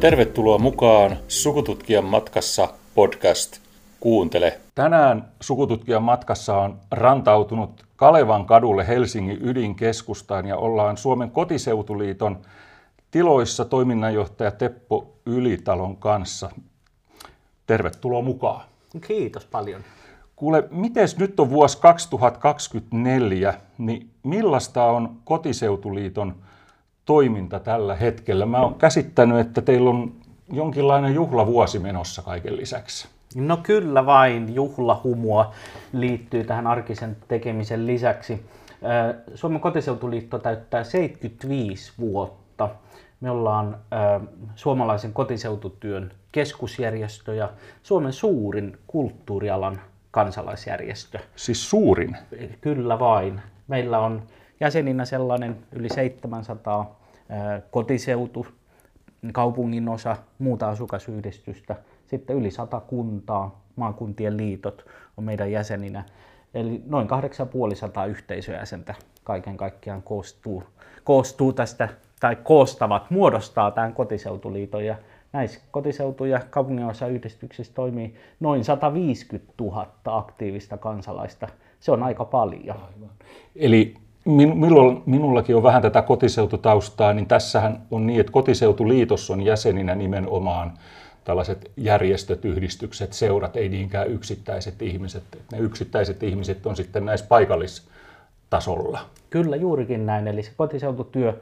Tervetuloa 0.00 0.58
mukaan 0.58 1.16
Sukututkijan 1.28 2.04
matkassa 2.04 2.68
podcast. 2.94 3.60
Kuuntele. 4.00 4.60
Tänään 4.74 5.28
Sukututkijan 5.40 6.02
matkassa 6.02 6.56
on 6.56 6.78
rantautunut 6.90 7.84
Kalevan 7.96 8.46
kadulle 8.46 8.86
Helsingin 8.88 9.38
ydinkeskustaan 9.42 10.46
ja 10.46 10.56
ollaan 10.56 10.96
Suomen 10.96 11.30
kotiseutuliiton 11.30 12.38
tiloissa 13.10 13.64
toiminnanjohtaja 13.64 14.50
Teppo 14.50 15.14
Ylitalon 15.26 15.96
kanssa. 15.96 16.50
Tervetuloa 17.66 18.22
mukaan. 18.22 18.64
Kiitos 19.06 19.44
paljon. 19.44 19.80
Kuule, 20.36 20.64
miten 20.70 21.08
nyt 21.18 21.40
on 21.40 21.50
vuosi 21.50 21.78
2024, 21.78 23.54
niin 23.78 24.10
millaista 24.22 24.84
on 24.84 25.16
Kotiseutuliiton 25.24 26.34
toiminta 27.08 27.60
tällä 27.60 27.94
hetkellä? 27.94 28.46
Mä 28.46 28.60
oon 28.60 28.74
käsittänyt, 28.74 29.38
että 29.38 29.62
teillä 29.62 29.90
on 29.90 30.12
jonkinlainen 30.52 31.14
juhlavuosi 31.14 31.78
menossa 31.78 32.22
kaiken 32.22 32.56
lisäksi. 32.56 33.08
No 33.34 33.56
kyllä 33.56 34.06
vain, 34.06 34.54
juhlahumua 34.54 35.52
liittyy 35.92 36.44
tähän 36.44 36.66
arkisen 36.66 37.16
tekemisen 37.28 37.86
lisäksi. 37.86 38.42
Suomen 39.34 39.60
kotiseutuliitto 39.60 40.38
täyttää 40.38 40.84
75 40.84 41.92
vuotta. 41.98 42.68
Me 43.20 43.30
ollaan 43.30 43.76
suomalaisen 44.54 45.12
kotiseututyön 45.12 46.12
keskusjärjestö 46.32 47.34
ja 47.34 47.50
Suomen 47.82 48.12
suurin 48.12 48.78
kulttuurialan 48.86 49.80
kansalaisjärjestö. 50.10 51.18
Siis 51.36 51.70
suurin? 51.70 52.16
Kyllä 52.60 52.98
vain. 52.98 53.40
Meillä 53.68 53.98
on 53.98 54.22
jäseninä 54.60 55.04
sellainen 55.04 55.56
yli 55.72 55.88
700 55.88 57.00
kotiseutu, 57.70 58.46
kaupungin 59.32 59.88
osa, 59.88 60.16
muuta 60.38 60.68
asukasyhdistystä, 60.68 61.76
sitten 62.06 62.36
yli 62.36 62.50
100 62.50 62.80
kuntaa, 62.80 63.60
maakuntien 63.76 64.36
liitot 64.36 64.86
on 65.16 65.24
meidän 65.24 65.52
jäseninä. 65.52 66.04
Eli 66.54 66.82
noin 66.86 67.08
8500 67.08 68.06
yhteisöjäsentä 68.06 68.94
kaiken 69.24 69.56
kaikkiaan 69.56 70.02
koostuu, 70.02 70.62
koostuu 71.04 71.52
tästä, 71.52 71.88
tai 72.20 72.36
koostavat, 72.36 73.10
muodostaa 73.10 73.70
tämän 73.70 73.94
kotiseutuliiton. 73.94 74.84
Ja 74.84 74.96
näissä 75.32 75.60
kotiseutu- 75.70 76.24
ja 76.24 76.40
kaupunginosayhdistyksissä 76.50 77.74
toimii 77.74 78.14
noin 78.40 78.64
150 78.64 79.52
000 79.60 79.88
aktiivista 80.04 80.76
kansalaista. 80.76 81.48
Se 81.80 81.92
on 81.92 82.02
aika 82.02 82.24
paljon. 82.24 82.76
Aivan. 82.76 83.10
Eli 83.56 83.94
minulla, 84.28 85.02
minullakin 85.06 85.56
on 85.56 85.62
vähän 85.62 85.82
tätä 85.82 86.02
kotiseututaustaa, 86.02 87.12
niin 87.12 87.26
tässähän 87.26 87.82
on 87.90 88.06
niin, 88.06 88.20
että 88.20 88.32
kotiseutuliitossa 88.32 89.32
on 89.32 89.42
jäseninä 89.42 89.94
nimenomaan 89.94 90.72
tällaiset 91.24 91.70
järjestöt, 91.76 92.44
yhdistykset, 92.44 93.12
seurat, 93.12 93.56
ei 93.56 93.68
niinkään 93.68 94.08
yksittäiset 94.08 94.82
ihmiset. 94.82 95.22
Ne 95.52 95.58
yksittäiset 95.58 96.22
ihmiset 96.22 96.66
on 96.66 96.76
sitten 96.76 97.04
näissä 97.04 97.26
paikallistasolla. 97.26 99.00
Kyllä 99.30 99.56
juurikin 99.56 100.06
näin, 100.06 100.28
eli 100.28 100.42
se 100.42 100.50
kotiseututyö 100.56 101.34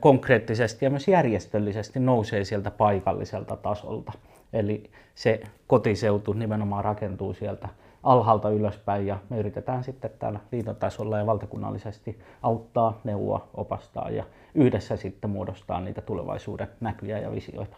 konkreettisesti 0.00 0.84
ja 0.84 0.90
myös 0.90 1.08
järjestöllisesti 1.08 2.00
nousee 2.00 2.44
sieltä 2.44 2.70
paikalliselta 2.70 3.56
tasolta. 3.56 4.12
Eli 4.52 4.90
se 5.14 5.40
kotiseutu 5.66 6.32
nimenomaan 6.32 6.84
rakentuu 6.84 7.34
sieltä 7.34 7.68
alhaalta 8.02 8.50
ylöspäin 8.50 9.06
ja 9.06 9.18
me 9.30 9.38
yritetään 9.38 9.84
sitten 9.84 10.10
täällä 10.18 10.40
liitotasolla 10.52 11.18
ja 11.18 11.26
valtakunnallisesti 11.26 12.18
auttaa, 12.42 13.00
neuvoa, 13.04 13.48
opastaa 13.54 14.10
ja 14.10 14.24
yhdessä 14.54 14.96
sitten 14.96 15.30
muodostaa 15.30 15.80
niitä 15.80 16.00
tulevaisuuden 16.00 16.68
näkyjä 16.80 17.18
ja 17.18 17.32
visioita. 17.32 17.76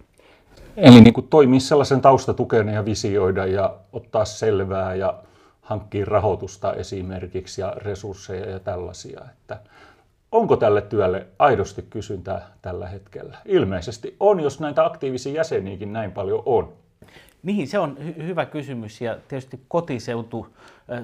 Eli 0.76 1.00
niin 1.00 1.14
kuin 1.14 1.28
toimii 1.28 1.60
sellaisen 1.60 2.00
taustatukena 2.00 2.72
ja 2.72 2.84
visioida 2.84 3.46
ja 3.46 3.76
ottaa 3.92 4.24
selvää 4.24 4.94
ja 4.94 5.14
hankkia 5.60 6.04
rahoitusta 6.04 6.72
esimerkiksi 6.72 7.60
ja 7.60 7.74
resursseja 7.76 8.50
ja 8.50 8.60
tällaisia. 8.60 9.20
Että 9.30 9.60
onko 10.32 10.56
tälle 10.56 10.82
työlle 10.82 11.26
aidosti 11.38 11.82
kysyntää 11.82 12.46
tällä 12.62 12.88
hetkellä? 12.88 13.38
Ilmeisesti 13.44 14.16
on, 14.20 14.40
jos 14.40 14.60
näitä 14.60 14.84
aktiivisia 14.84 15.32
jäseniäkin 15.32 15.92
näin 15.92 16.12
paljon 16.12 16.42
on. 16.46 16.83
Niin, 17.44 17.68
se 17.68 17.78
on 17.78 17.96
hy- 18.00 18.22
hyvä 18.22 18.46
kysymys 18.46 19.00
ja 19.00 19.18
tietysti 19.28 19.64
kotiseutu 19.68 20.46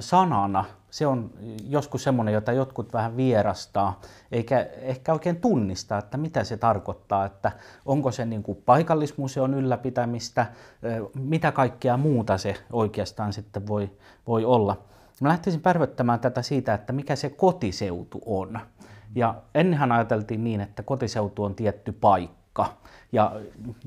sanana, 0.00 0.64
se 0.90 1.06
on 1.06 1.30
joskus 1.68 2.04
semmoinen, 2.04 2.34
jota 2.34 2.52
jotkut 2.52 2.92
vähän 2.92 3.16
vierastaa, 3.16 4.00
eikä 4.32 4.66
ehkä 4.80 5.12
oikein 5.12 5.40
tunnista, 5.40 5.98
että 5.98 6.16
mitä 6.16 6.44
se 6.44 6.56
tarkoittaa, 6.56 7.24
että 7.24 7.52
onko 7.86 8.10
se 8.12 8.24
niin 8.24 8.42
kuin 8.42 8.62
paikallismuseon 8.66 9.54
ylläpitämistä, 9.54 10.46
mitä 11.14 11.52
kaikkea 11.52 11.96
muuta 11.96 12.38
se 12.38 12.54
oikeastaan 12.72 13.32
sitten 13.32 13.66
voi, 13.66 13.90
voi 14.26 14.44
olla. 14.44 14.82
Mä 15.20 15.28
lähtisin 15.28 15.60
pärvöttämään 15.60 16.20
tätä 16.20 16.42
siitä, 16.42 16.74
että 16.74 16.92
mikä 16.92 17.16
se 17.16 17.30
kotiseutu 17.30 18.22
on. 18.26 18.60
Ja 19.14 19.34
ennenhän 19.54 19.92
ajateltiin 19.92 20.44
niin, 20.44 20.60
että 20.60 20.82
kotiseutu 20.82 21.44
on 21.44 21.54
tietty 21.54 21.92
paikka 21.92 22.39
paikka 22.54 22.80
ja 23.12 23.32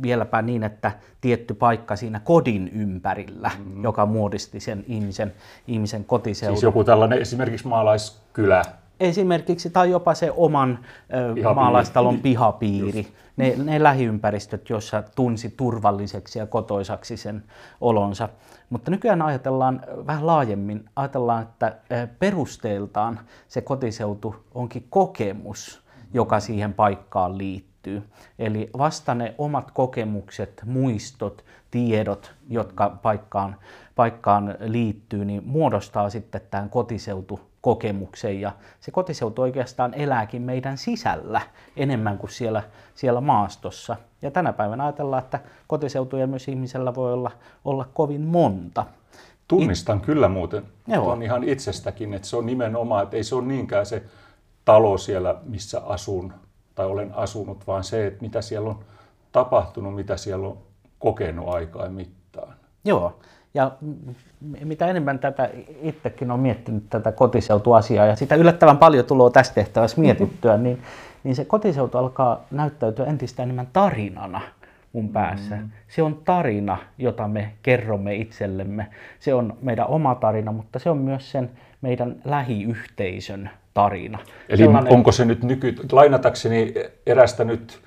vieläpä 0.01 0.41
niin, 0.41 0.63
että 0.63 0.91
tietty 1.22 1.53
paikka 1.53 1.96
siinä 1.96 2.19
kodin 2.19 2.68
ympärillä, 2.68 3.51
mm. 3.57 3.84
joka 3.84 4.06
muodisti 4.06 4.59
sen 4.59 4.85
ihmisen, 4.88 5.34
ihmisen 5.68 6.06
kotiseudun. 6.06 6.57
Siis 6.57 6.63
joku 6.63 6.84
tällainen 6.84 7.22
esimerkiksi 7.22 7.68
maalaiskylä. 7.68 8.62
Esimerkiksi, 9.00 9.69
tai 9.69 9.90
jopa 9.90 10.13
se 10.13 10.31
oman 10.31 10.79
pihapiiri. 11.07 11.56
maalaistalon 11.56 12.19
pihapiiri. 12.19 13.07
Ne, 13.38 13.56
ne 13.63 13.84
lähiympäristöt, 13.84 14.69
joissa 14.69 15.03
tunsi 15.16 15.53
turvalliseksi 15.57 16.40
ja 16.40 16.47
kotoisaksi 16.47 17.18
sen 17.18 17.44
olonsa. 17.81 18.30
Mutta 18.69 18.91
nykyään 18.91 19.22
ajatellaan 19.22 19.81
vähän 20.07 20.28
laajemmin, 20.28 20.85
ajatellaan, 20.95 21.44
että 21.44 21.78
perusteeltaan 22.19 23.19
se 23.47 23.62
kotiseutu 23.62 24.35
onkin 24.53 24.88
kokemus, 24.90 25.81
joka 26.13 26.40
siihen 26.40 26.74
paikkaan 26.74 27.38
liittyy 27.38 27.73
liittyy. 27.86 28.10
Eli 28.40 28.70
vasta 28.78 29.16
ne 29.16 29.36
omat 29.38 29.72
kokemukset, 29.72 30.62
muistot, 30.66 31.44
tiedot, 31.72 32.32
jotka 32.50 32.90
paikkaan, 33.02 33.56
paikkaan 33.96 34.56
liittyy, 34.60 35.26
niin 35.26 35.42
muodostaa 35.46 36.10
sitten 36.10 36.42
tämän 36.52 36.70
kotiseutukokemuksen. 36.70 38.42
Ja 38.42 38.52
se 38.80 38.92
kotiseutu 38.92 39.42
oikeastaan 39.42 39.94
elääkin 39.94 40.42
meidän 40.42 40.78
sisällä 40.78 41.42
enemmän 41.78 42.18
kuin 42.18 42.32
siellä, 42.32 42.64
siellä 42.96 43.22
maastossa. 43.22 43.96
Ja 44.22 44.32
tänä 44.32 44.54
päivänä 44.54 44.84
ajatellaan, 44.84 45.24
että 45.24 45.40
kotiseutuja 45.68 46.28
myös 46.28 46.48
ihmisellä 46.48 46.96
voi 46.96 47.14
olla, 47.14 47.32
olla 47.66 47.88
kovin 47.94 48.22
monta. 48.22 48.86
Tunnistan 49.48 49.98
It... 49.98 50.06
kyllä 50.06 50.30
muuten 50.30 50.64
Joo. 50.88 51.12
on 51.12 51.24
ihan 51.24 51.44
itsestäkin, 51.44 52.14
että 52.14 52.28
se 52.28 52.38
on 52.38 52.46
nimenomaan, 52.46 53.04
että 53.04 53.18
ei 53.18 53.24
se 53.24 53.36
ole 53.36 53.46
niinkään 53.46 53.86
se 53.86 54.04
talo 54.66 54.98
siellä, 54.98 55.36
missä 55.46 55.80
asun, 55.80 56.34
tai 56.76 56.86
olen 56.86 57.14
asunut, 57.16 57.68
vaan 57.68 57.84
se, 57.84 58.08
että 58.08 58.22
mitä 58.22 58.42
siellä 58.42 58.70
on 58.70 58.80
tapahtunut, 59.32 59.96
mitä 59.96 60.18
siellä 60.18 60.48
on 60.48 60.58
kokenut 61.00 61.50
aikaa 61.50 61.90
mittaan. 61.90 62.54
Joo, 62.86 63.20
ja 63.54 63.72
mitä 64.64 64.88
enemmän 64.88 65.20
tätä 65.20 65.50
itsekin 65.82 66.32
on 66.32 66.40
miettinyt 66.40 66.84
tätä 66.90 67.12
kotiseutuasiaa, 67.12 68.06
ja 68.06 68.16
sitä 68.16 68.36
yllättävän 68.36 68.78
paljon 68.78 69.06
tulee 69.06 69.32
tästä 69.32 69.56
tehtävässä 69.56 70.02
mietittyä, 70.02 70.58
niin, 70.58 70.82
niin 71.24 71.36
se 71.36 71.46
kotiseutu 71.46 71.98
alkaa 71.98 72.46
näyttäytyä 72.52 73.06
entistä 73.06 73.44
enemmän 73.44 73.68
tarinana 73.74 74.42
mun 74.94 75.10
päässä. 75.10 75.56
Mm. 75.56 75.70
Se 75.88 76.04
on 76.04 76.22
tarina, 76.26 76.78
jota 76.98 77.28
me 77.28 77.54
kerromme 77.62 78.16
itsellemme. 78.16 78.88
Se 79.20 79.34
on 79.34 79.58
meidän 79.62 79.88
oma 79.88 80.16
tarina, 80.16 80.52
mutta 80.52 80.80
se 80.80 80.90
on 80.90 80.98
myös 80.98 81.31
sen 81.31 81.52
meidän 81.81 82.16
lähiyhteisön 82.26 83.50
tarina. 83.74 84.20
Eli 84.50 84.58
Sellainen... 84.58 84.94
onko 84.94 85.12
se 85.12 85.25
nyt 85.25 85.44
nyky... 85.44 85.75
Lainatakseni 85.92 86.74
erästä 87.06 87.44
nyt 87.44 87.84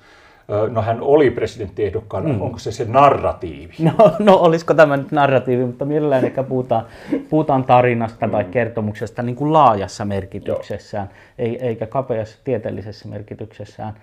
No 0.69 0.81
hän 0.81 1.01
oli 1.01 1.31
presidenttiehdokkaana, 1.31 2.29
mm. 2.29 2.41
onko 2.41 2.59
se 2.59 2.71
se 2.71 2.85
narratiivi? 2.85 3.73
No, 3.79 3.93
no 4.19 4.35
olisiko 4.35 4.73
tämä 4.73 4.97
nyt 4.97 5.11
narratiivi, 5.11 5.65
mutta 5.65 5.85
mielellään 5.85 6.25
ehkä 6.25 6.43
puhutaan, 6.43 6.85
puhutaan 7.29 7.63
tarinasta 7.63 8.27
mm. 8.27 8.31
tai 8.31 8.43
kertomuksesta 8.43 9.23
niin 9.23 9.35
kuin 9.35 9.53
laajassa 9.53 10.05
merkityksessään, 10.05 11.09
ei, 11.37 11.65
eikä 11.65 11.87
kapeassa 11.87 12.37
tieteellisessä 12.43 13.07
merkityksessään, 13.07 13.93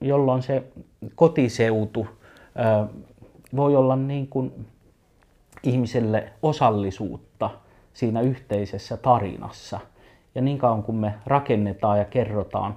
jolloin 0.00 0.42
se 0.42 0.62
kotiseutu 1.14 2.06
voi 3.56 3.76
olla 3.76 3.96
niin 3.96 4.26
kuin 4.26 4.52
ihmiselle 5.62 6.32
osallisuutta 6.42 7.50
siinä 7.94 8.20
yhteisessä 8.20 8.96
tarinassa– 8.96 9.80
ja 10.34 10.42
niin 10.42 10.58
kauan 10.58 10.82
kun 10.82 10.96
me 10.96 11.14
rakennetaan 11.26 11.98
ja 11.98 12.04
kerrotaan 12.04 12.76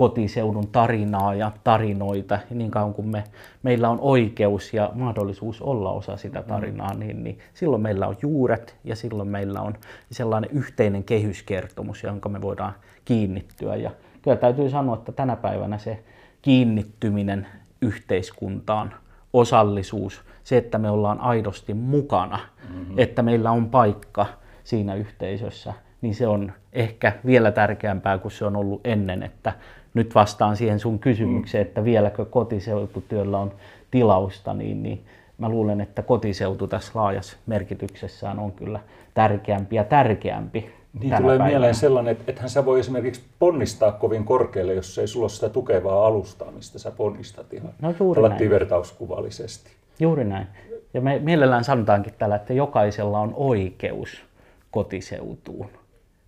kotiseudun 0.00 0.68
tarinaa 0.68 1.34
ja 1.34 1.52
tarinoita, 1.64 2.34
ja 2.34 2.56
niin 2.56 2.70
kauan 2.70 2.94
kun 2.94 3.08
me, 3.08 3.24
meillä 3.62 3.88
on 3.88 3.98
oikeus 4.00 4.74
ja 4.74 4.90
mahdollisuus 4.94 5.62
olla 5.62 5.90
osa 5.90 6.16
sitä 6.16 6.42
tarinaa, 6.42 6.94
niin, 6.94 7.24
niin 7.24 7.38
silloin 7.54 7.82
meillä 7.82 8.06
on 8.06 8.16
juuret 8.22 8.76
ja 8.84 8.96
silloin 8.96 9.28
meillä 9.28 9.60
on 9.60 9.74
sellainen 10.10 10.50
yhteinen 10.50 11.04
kehyskertomus, 11.04 12.02
jonka 12.02 12.28
me 12.28 12.42
voidaan 12.42 12.72
kiinnittyä. 13.04 13.76
Ja 13.76 13.90
kyllä 14.22 14.36
täytyy 14.36 14.70
sanoa, 14.70 14.94
että 14.94 15.12
tänä 15.12 15.36
päivänä 15.36 15.78
se 15.78 16.02
kiinnittyminen 16.42 17.46
yhteiskuntaan 17.82 18.94
osallisuus, 19.32 20.22
se, 20.44 20.56
että 20.56 20.78
me 20.78 20.90
ollaan 20.90 21.20
aidosti 21.20 21.74
mukana, 21.74 22.38
mm-hmm. 22.68 22.98
että 22.98 23.22
meillä 23.22 23.50
on 23.50 23.70
paikka 23.70 24.26
siinä 24.64 24.94
yhteisössä, 24.94 25.74
niin 26.02 26.14
se 26.14 26.28
on 26.28 26.52
ehkä 26.72 27.12
vielä 27.26 27.52
tärkeämpää 27.52 28.18
kuin 28.18 28.32
se 28.32 28.44
on 28.44 28.56
ollut 28.56 28.80
ennen, 28.84 29.22
että 29.22 29.52
nyt 29.94 30.14
vastaan 30.14 30.56
siihen 30.56 30.80
sun 30.80 30.98
kysymykseen, 30.98 31.62
että 31.62 31.84
vieläkö 31.84 32.24
kotiseututyöllä 32.24 33.38
on 33.38 33.52
tilausta, 33.90 34.54
niin, 34.54 34.82
niin 34.82 35.04
mä 35.38 35.48
luulen, 35.48 35.80
että 35.80 36.02
kotiseutu 36.02 36.66
tässä 36.66 36.92
laajassa 36.94 37.36
merkityksessään 37.46 38.38
on 38.38 38.52
kyllä 38.52 38.80
tärkeämpi 39.14 39.76
ja 39.76 39.84
tärkeämpi. 39.84 40.70
Niin 41.00 41.16
tulee 41.16 41.20
päivänä. 41.20 41.50
mieleen 41.50 41.74
sellainen, 41.74 42.12
että 42.12 42.24
ethän 42.26 42.50
sä 42.50 42.64
voi 42.64 42.80
esimerkiksi 42.80 43.22
ponnistaa 43.38 43.92
kovin 43.92 44.24
korkealle, 44.24 44.74
jos 44.74 44.98
ei 44.98 45.08
sulla 45.08 45.24
ole 45.24 45.30
sitä 45.30 45.48
tukevaa 45.48 46.06
alustaa, 46.06 46.50
mistä 46.50 46.78
sä 46.78 46.90
ponnistat 46.90 47.52
ihan 47.52 47.70
no 47.82 47.94
juuri 48.00 48.28
näin. 48.28 48.50
vertauskuvallisesti. 48.50 49.70
Juuri 50.00 50.24
näin. 50.24 50.46
Ja 50.94 51.00
me 51.00 51.18
mielellään 51.18 51.64
sanotaankin 51.64 52.14
täällä, 52.18 52.36
että 52.36 52.52
jokaisella 52.52 53.20
on 53.20 53.34
oikeus 53.36 54.22
kotiseutuun. 54.70 55.70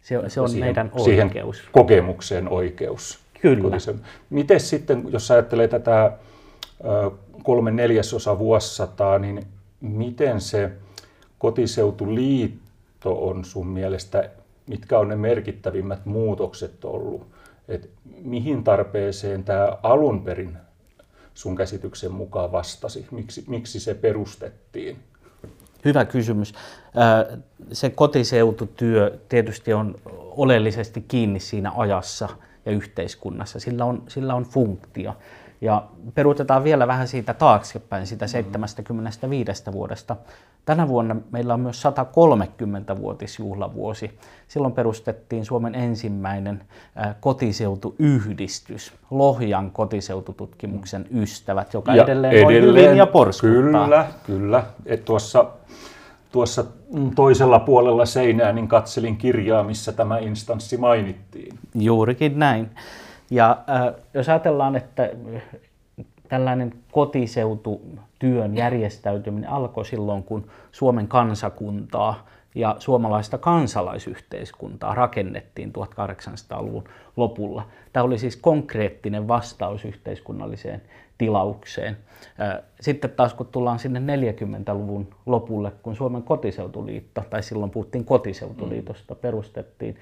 Se, 0.02 0.20
se 0.28 0.40
on 0.40 0.48
siihen, 0.48 0.66
meidän 0.66 0.86
oikeus. 0.86 1.04
Siihen 1.04 1.30
kokemukseen 1.72 2.48
oikeus. 2.48 3.18
Kyllä. 3.40 3.76
Miten 4.30 4.60
sitten, 4.60 5.04
jos 5.08 5.30
ajattelee 5.30 5.68
tätä 5.68 6.12
kolme 7.42 7.70
neljäsosa 7.70 8.38
vuosisataa, 8.38 9.18
niin 9.18 9.46
miten 9.80 10.40
se 10.40 10.70
kotiseutuliitto 11.38 13.28
on 13.28 13.44
sun 13.44 13.66
mielestä, 13.66 14.30
mitkä 14.66 14.98
on 14.98 15.08
ne 15.08 15.16
merkittävimmät 15.16 16.06
muutokset 16.06 16.84
ollut? 16.84 17.26
Et 17.68 17.90
mihin 18.22 18.64
tarpeeseen 18.64 19.44
tämä 19.44 19.78
alun 19.82 20.24
perin 20.24 20.56
sun 21.34 21.56
käsityksen 21.56 22.12
mukaan 22.12 22.52
vastasi? 22.52 23.06
Miksi, 23.10 23.44
miksi 23.48 23.80
se 23.80 23.94
perustettiin? 23.94 24.98
Hyvä 25.84 26.04
kysymys. 26.04 26.54
Se 27.72 27.90
kotiseututyö 27.90 29.18
tietysti 29.28 29.72
on 29.72 29.94
oleellisesti 30.20 31.04
kiinni 31.08 31.40
siinä 31.40 31.72
ajassa 31.76 32.28
ja 32.66 32.72
yhteiskunnassa. 32.72 33.60
Sillä 33.60 33.84
on, 33.84 34.02
sillä 34.08 34.34
on 34.34 34.44
funktio. 34.44 35.16
Ja 35.62 35.82
peruutetaan 36.14 36.64
vielä 36.64 36.86
vähän 36.86 37.08
siitä 37.08 37.34
taaksepäin, 37.34 38.06
sitä 38.06 38.26
75 38.26 39.62
vuodesta. 39.72 40.16
Tänä 40.64 40.88
vuonna 40.88 41.16
meillä 41.30 41.54
on 41.54 41.60
myös 41.60 41.84
130-vuotisjuhlavuosi. 41.84 44.18
Silloin 44.48 44.72
perustettiin 44.72 45.44
Suomen 45.44 45.74
ensimmäinen 45.74 46.62
kotiseutuyhdistys, 47.20 48.92
Lohjan 49.10 49.70
kotiseutututkimuksen 49.70 51.06
ystävät, 51.14 51.74
joka 51.74 51.94
ja 51.94 52.04
edelleen, 52.04 52.32
edelleen 52.32 52.66
on 52.66 52.74
hyvin 52.74 52.96
ja 52.96 53.06
porskuttaa. 53.06 53.84
Kyllä, 53.84 54.06
kyllä. 54.26 54.64
Et 54.86 55.04
tuossa, 55.04 55.46
tuossa 56.32 56.64
toisella 57.14 57.58
puolella 57.58 58.06
seinää 58.06 58.52
niin 58.52 58.68
katselin 58.68 59.16
kirjaa, 59.16 59.64
missä 59.64 59.92
tämä 59.92 60.18
instanssi 60.18 60.76
mainittiin. 60.76 61.58
Juurikin 61.74 62.38
näin. 62.38 62.70
Ja 63.32 63.58
äh, 63.70 63.94
jos 64.14 64.28
ajatellaan, 64.28 64.76
että 64.76 65.10
tällainen 66.28 66.72
kotiseututyön 66.90 68.56
järjestäytyminen 68.56 69.50
alkoi 69.50 69.84
silloin, 69.84 70.22
kun 70.22 70.46
Suomen 70.72 71.08
kansakuntaa 71.08 72.26
ja 72.54 72.76
suomalaista 72.78 73.38
kansalaisyhteiskuntaa 73.38 74.94
rakennettiin 74.94 75.72
1800-luvun 75.72 76.84
lopulla. 77.16 77.66
Tämä 77.92 78.04
oli 78.04 78.18
siis 78.18 78.36
konkreettinen 78.36 79.28
vastaus 79.28 79.84
yhteiskunnalliseen 79.84 80.82
tilaukseen. 81.18 81.96
Sitten 82.80 83.10
taas 83.10 83.34
kun 83.34 83.46
tullaan 83.46 83.78
sinne 83.78 84.16
40-luvun 84.16 85.14
lopulle, 85.26 85.72
kun 85.82 85.96
Suomen 85.96 86.22
kotiseutuliitto, 86.22 87.24
tai 87.30 87.42
silloin 87.42 87.70
puhuttiin 87.70 88.04
kotiseutuliitosta, 88.04 89.14
perustettiin, 89.14 89.96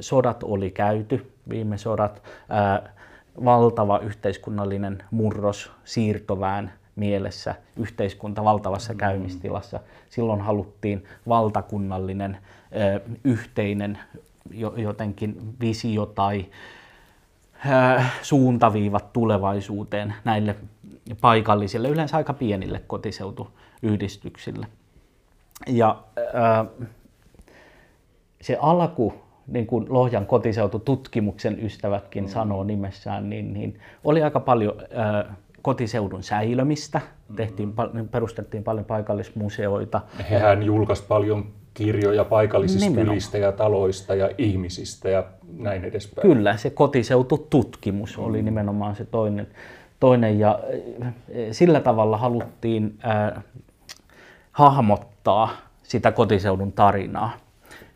sodat 0.00 0.42
oli 0.42 0.70
käyty, 0.70 1.32
viime 1.48 1.78
sodat, 1.78 2.22
valtava 3.44 3.98
yhteiskunnallinen 3.98 5.04
murros, 5.10 5.72
siirtovään 5.84 6.72
mielessä, 6.96 7.54
yhteiskunta 7.76 8.44
valtavassa 8.44 8.94
käymistilassa. 8.94 9.80
Silloin 10.10 10.40
haluttiin 10.40 11.04
valtakunnallinen 11.28 12.38
yhteinen 13.24 13.98
jotenkin 14.76 15.54
visio 15.60 16.06
tai 16.06 16.46
suuntaviivat 18.22 19.12
tulevaisuuteen 19.12 20.14
näille 20.24 20.56
paikallisille, 21.20 21.88
yleensä 21.88 22.16
aika 22.16 22.32
pienille 22.32 22.82
kotiseutuyhdistyksille. 22.86 24.66
Ja 25.66 26.02
se 28.40 28.58
alku, 28.60 29.14
niin 29.46 29.66
kuin 29.66 29.86
Lohjan 29.88 30.26
kotiseutututkimuksen 30.26 31.64
ystävätkin 31.64 32.24
mm. 32.24 32.30
sanoo 32.30 32.64
nimessään, 32.64 33.30
niin, 33.30 33.52
niin 33.54 33.80
oli 34.04 34.22
aika 34.22 34.40
paljon 34.40 34.74
kotiseudun 35.62 36.22
säilömistä. 36.22 37.00
Tehtiin, 37.36 37.72
perustettiin 38.10 38.64
paljon 38.64 38.84
paikallismuseoita. 38.84 40.00
Hehän 40.30 40.62
julkaisi 40.62 41.04
paljon 41.08 41.46
kirjoja 41.74 42.24
paikallisista 42.24 42.84
Nimenomaan. 42.84 43.14
kylistä 43.14 43.38
ja 43.38 43.52
taloista 43.52 44.14
ja 44.14 44.30
ihmisistä 44.38 45.08
ja 45.08 45.24
näin 45.58 45.84
edespäin. 45.84 46.28
Kyllä, 46.28 46.56
se 46.56 46.70
kotiseutututkimus 46.70 48.18
mm. 48.18 48.24
oli 48.24 48.42
nimenomaan 48.42 48.96
se 48.96 49.04
toinen. 49.04 49.46
toinen 50.00 50.38
ja 50.38 50.60
eh, 51.28 51.48
sillä 51.52 51.80
tavalla 51.80 52.16
haluttiin 52.16 52.98
äh, 53.04 53.44
hahmottaa 54.52 55.50
sitä 55.82 56.12
kotiseudun 56.12 56.72
tarinaa. 56.72 57.32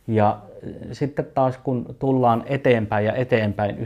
Ja 0.07 0.39
eh, 0.63 0.73
sitten 0.93 1.27
taas 1.35 1.59
kun 1.59 1.97
tullaan 1.99 2.45
eteenpäin 2.47 3.07
ja 3.07 3.15
eteenpäin 3.15 3.79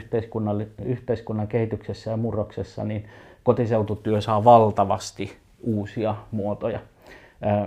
yhteiskunnan 0.84 1.48
kehityksessä 1.48 2.10
ja 2.10 2.16
murroksessa, 2.16 2.84
niin 2.84 3.04
kotiseututyö 3.48 4.20
saa 4.20 4.44
valtavasti 4.44 5.36
uusia 5.62 6.14
muotoja. 6.30 6.80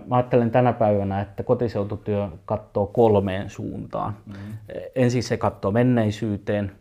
Mä 0.08 0.16
ajattelen 0.16 0.52
tänä 0.52 0.74
päivänä, 0.74 1.22
että 1.22 1.44
kotiseututyö 1.44 2.28
katsoo 2.46 2.88
kolmeen 2.88 3.50
suuntaan. 3.50 4.18
Mm-hmm. 4.26 4.54
Ensin 4.96 5.24
se 5.24 5.38
katsoo 5.38 5.72
menneisyyteen, 5.72 6.72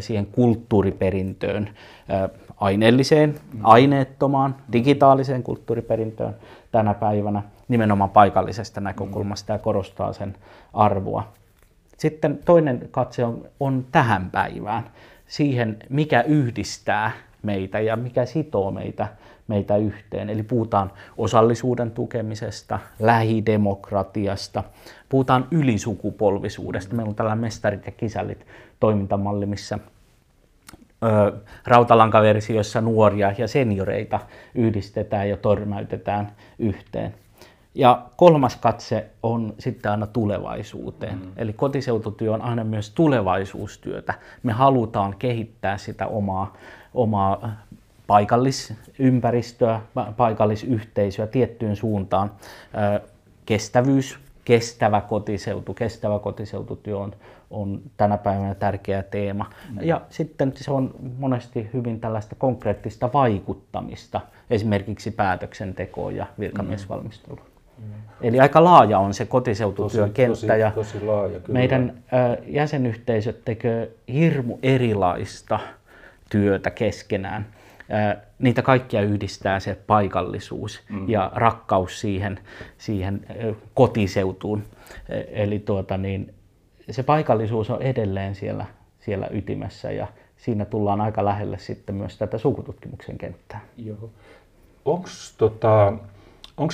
siihen 0.00 0.26
kulttuuriperintöön, 0.26 1.70
aineelliseen, 2.56 3.30
mm-hmm. 3.30 3.60
aineettomaan, 3.62 4.56
digitaaliseen 4.72 5.42
kulttuuriperintöön 5.42 6.36
tänä 6.72 6.94
päivänä 6.94 7.42
nimenomaan 7.68 8.10
paikallisesta 8.10 8.80
näkökulmasta 8.80 9.52
ja 9.52 9.58
korostaa 9.58 10.12
sen 10.12 10.36
arvoa. 10.72 11.32
Sitten 11.98 12.38
toinen 12.44 12.88
katse 12.90 13.24
on, 13.24 13.42
on 13.60 13.84
tähän 13.92 14.30
päivään, 14.30 14.84
siihen 15.26 15.76
mikä 15.88 16.22
yhdistää 16.22 17.12
meitä 17.42 17.80
ja 17.80 17.96
mikä 17.96 18.26
sitoo 18.26 18.70
meitä 18.70 19.08
meitä 19.48 19.76
yhteen. 19.76 20.30
Eli 20.30 20.42
puhutaan 20.42 20.92
osallisuuden 21.16 21.90
tukemisesta, 21.90 22.78
lähidemokratiasta, 22.98 24.64
puhutaan 25.08 25.48
ylisukupolvisuudesta. 25.50 26.94
Meillä 26.94 27.10
on 27.10 27.14
tällainen 27.14 27.40
mestarit 27.40 27.86
ja 27.86 27.92
kisällit 27.92 28.46
toimintamalli, 28.80 29.46
missä 29.46 29.78
ö, 31.02 31.32
rautalankaversiossa 31.66 32.80
nuoria 32.80 33.32
ja 33.38 33.48
senioreita 33.48 34.20
yhdistetään 34.54 35.28
ja 35.28 35.36
törmäytetään 35.36 36.32
yhteen. 36.58 37.14
Ja 37.74 38.02
kolmas 38.16 38.56
katse 38.56 39.06
on 39.22 39.54
sitten 39.58 39.90
aina 39.90 40.06
tulevaisuuteen. 40.06 41.18
Mm. 41.18 41.32
Eli 41.36 41.52
kotiseututyö 41.52 42.32
on 42.32 42.42
aina 42.42 42.64
myös 42.64 42.90
tulevaisuustyötä. 42.90 44.14
Me 44.42 44.52
halutaan 44.52 45.14
kehittää 45.18 45.78
sitä 45.78 46.06
omaa, 46.06 46.56
omaa 46.94 47.52
paikallisympäristöä, 48.06 49.80
paikallisyhteisöä 50.16 51.26
tiettyyn 51.26 51.76
suuntaan. 51.76 52.30
Kestävyys, 53.46 54.18
kestävä 54.44 55.00
kotiseutu, 55.00 55.74
kestävä 55.74 56.18
kotiseututyö 56.18 56.98
on, 56.98 57.12
on 57.50 57.80
tänä 57.96 58.18
päivänä 58.18 58.54
tärkeä 58.54 59.02
teema. 59.02 59.50
Mm. 59.70 59.78
Ja 59.82 60.00
sitten 60.10 60.52
se 60.56 60.70
on 60.70 60.94
monesti 61.18 61.70
hyvin 61.72 62.00
tällaista 62.00 62.34
konkreettista 62.38 63.10
vaikuttamista, 63.12 64.20
esimerkiksi 64.50 65.10
päätöksentekoon 65.10 66.16
ja 66.16 66.26
virkamiesvalmisteluun. 66.38 67.46
Mm. 67.78 67.84
Eli 68.20 68.40
aika 68.40 68.64
laaja 68.64 68.98
on 68.98 69.14
se 69.14 69.24
kotiseututyön 69.24 70.10
tosi, 70.10 70.14
kenttä 70.14 70.46
tosi, 70.46 70.60
ja 70.60 70.70
tosi 70.70 71.00
laaja, 71.00 71.40
kyllä. 71.40 71.58
meidän 71.58 71.94
jäsenyhteisöt 72.46 73.44
tekevät 73.44 73.90
hirmu 74.12 74.58
erilaista 74.62 75.58
työtä 76.30 76.70
keskenään 76.70 77.46
niitä 78.38 78.62
kaikkia 78.62 79.00
yhdistää 79.00 79.60
se 79.60 79.78
paikallisuus 79.86 80.80
mm. 80.90 81.08
ja 81.08 81.32
rakkaus 81.34 82.00
siihen, 82.00 82.40
siihen 82.78 83.26
kotiseutuun. 83.74 84.62
Eli 85.28 85.58
tuota, 85.58 85.96
niin, 85.96 86.34
se 86.90 87.02
paikallisuus 87.02 87.70
on 87.70 87.82
edelleen 87.82 88.34
siellä, 88.34 88.66
siellä 89.00 89.28
ytimessä 89.30 89.90
ja 89.90 90.06
siinä 90.36 90.64
tullaan 90.64 91.00
aika 91.00 91.24
lähelle 91.24 91.58
sitten 91.58 91.94
myös 91.94 92.18
tätä 92.18 92.38
sukututkimuksen 92.38 93.18
kenttää. 93.18 93.60
Joo. 93.76 94.10
onko 94.84 95.08
tota, 95.38 95.92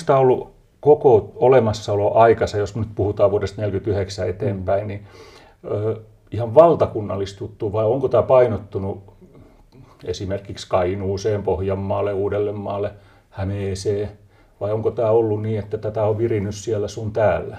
tämä 0.06 0.18
ollut 0.18 0.54
koko 0.80 1.32
olemassaolo 1.36 2.14
aikansa, 2.14 2.58
jos 2.58 2.76
nyt 2.76 2.88
puhutaan 2.94 3.30
vuodesta 3.30 3.56
1949 3.56 4.28
eteenpäin, 4.28 4.82
mm. 4.82 4.88
niin 4.88 5.06
ö, 5.64 6.00
ihan 6.30 6.54
valtakunnallistuttu 6.54 7.72
vai 7.72 7.84
onko 7.84 8.08
tämä 8.08 8.22
painottunut 8.22 9.13
esimerkiksi 10.04 10.68
Kainuuseen, 10.68 11.42
Pohjanmaalle, 11.42 12.12
Uudellemaalle, 12.12 12.92
Hämeeseen, 13.30 14.08
vai 14.60 14.72
onko 14.72 14.90
tämä 14.90 15.10
ollut 15.10 15.42
niin, 15.42 15.58
että 15.58 15.78
tätä 15.78 16.04
on 16.04 16.18
virinnyt 16.18 16.54
siellä 16.54 16.88
sun 16.88 17.12
täällä? 17.12 17.56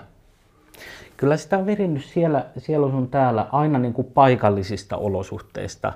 Kyllä 1.17 1.37
sitä 1.37 1.57
on 1.57 1.65
virinnyt 1.65 2.05
siellä, 2.05 2.45
siellä 2.57 2.89
sun 2.89 3.07
täällä 3.07 3.47
aina 3.51 3.79
niin 3.79 3.93
kuin 3.93 4.07
paikallisista 4.13 4.97
olosuhteista 4.97 5.93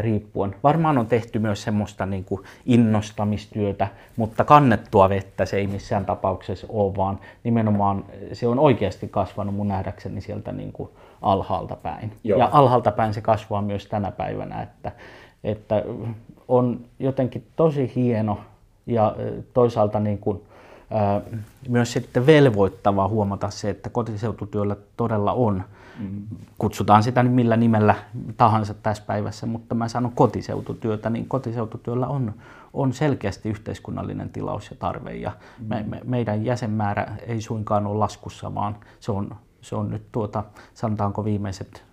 riippuen. 0.00 0.54
Varmaan 0.62 0.98
on 0.98 1.06
tehty 1.06 1.38
myös 1.38 1.62
semmoista 1.62 2.06
niin 2.06 2.24
kuin 2.24 2.42
innostamistyötä, 2.66 3.88
mutta 4.16 4.44
kannettua 4.44 5.08
vettä 5.08 5.44
se 5.44 5.56
ei 5.56 5.66
missään 5.66 6.04
tapauksessa 6.04 6.66
ole, 6.70 6.96
vaan 6.96 7.18
nimenomaan 7.44 8.04
se 8.32 8.46
on 8.46 8.58
oikeasti 8.58 9.08
kasvanut 9.08 9.54
mun 9.54 9.68
nähdäkseni 9.68 10.20
sieltä 10.20 10.52
niin 10.52 10.72
kuin 10.72 10.90
alhaalta 11.22 11.76
päin. 11.76 12.12
Joo. 12.24 12.38
Ja 12.38 12.48
alhaalta 12.52 12.92
päin 12.92 13.14
se 13.14 13.20
kasvaa 13.20 13.62
myös 13.62 13.86
tänä 13.86 14.12
päivänä, 14.12 14.62
että, 14.62 14.92
että 15.44 15.84
on 16.48 16.80
jotenkin 16.98 17.46
tosi 17.56 17.92
hieno 17.94 18.40
ja 18.86 19.16
toisaalta 19.54 20.00
niin 20.00 20.18
kuin 20.18 20.42
myös 21.68 21.92
sitten 21.92 22.26
velvoittavaa 22.26 23.08
huomata 23.08 23.50
se, 23.50 23.70
että 23.70 23.90
kotiseututyöllä 23.90 24.76
todella 24.96 25.32
on, 25.32 25.62
mm. 25.98 26.22
kutsutaan 26.58 27.02
sitä 27.02 27.22
nyt 27.22 27.32
millä 27.32 27.56
nimellä 27.56 27.94
tahansa 28.36 28.74
tässä 28.74 29.02
päivässä, 29.06 29.46
mutta 29.46 29.74
mä 29.74 29.88
sanon 29.88 30.12
kotiseututyötä, 30.12 31.10
niin 31.10 31.28
kotiseututyöllä 31.28 32.06
on, 32.06 32.34
on 32.72 32.92
selkeästi 32.92 33.48
yhteiskunnallinen 33.48 34.30
tilaus 34.30 34.70
ja 34.70 34.76
tarve 34.78 35.14
ja 35.14 35.32
mm. 35.58 35.66
me, 35.66 35.84
me, 35.88 36.00
meidän 36.04 36.44
jäsenmäärä 36.44 37.06
ei 37.26 37.40
suinkaan 37.40 37.86
ole 37.86 37.98
laskussa, 37.98 38.54
vaan 38.54 38.76
se 39.00 39.12
on, 39.12 39.36
se 39.60 39.76
on 39.76 39.90
nyt 39.90 40.02
tuota, 40.12 40.44
sanotaanko 40.74 41.24
viimeiset 41.24 41.84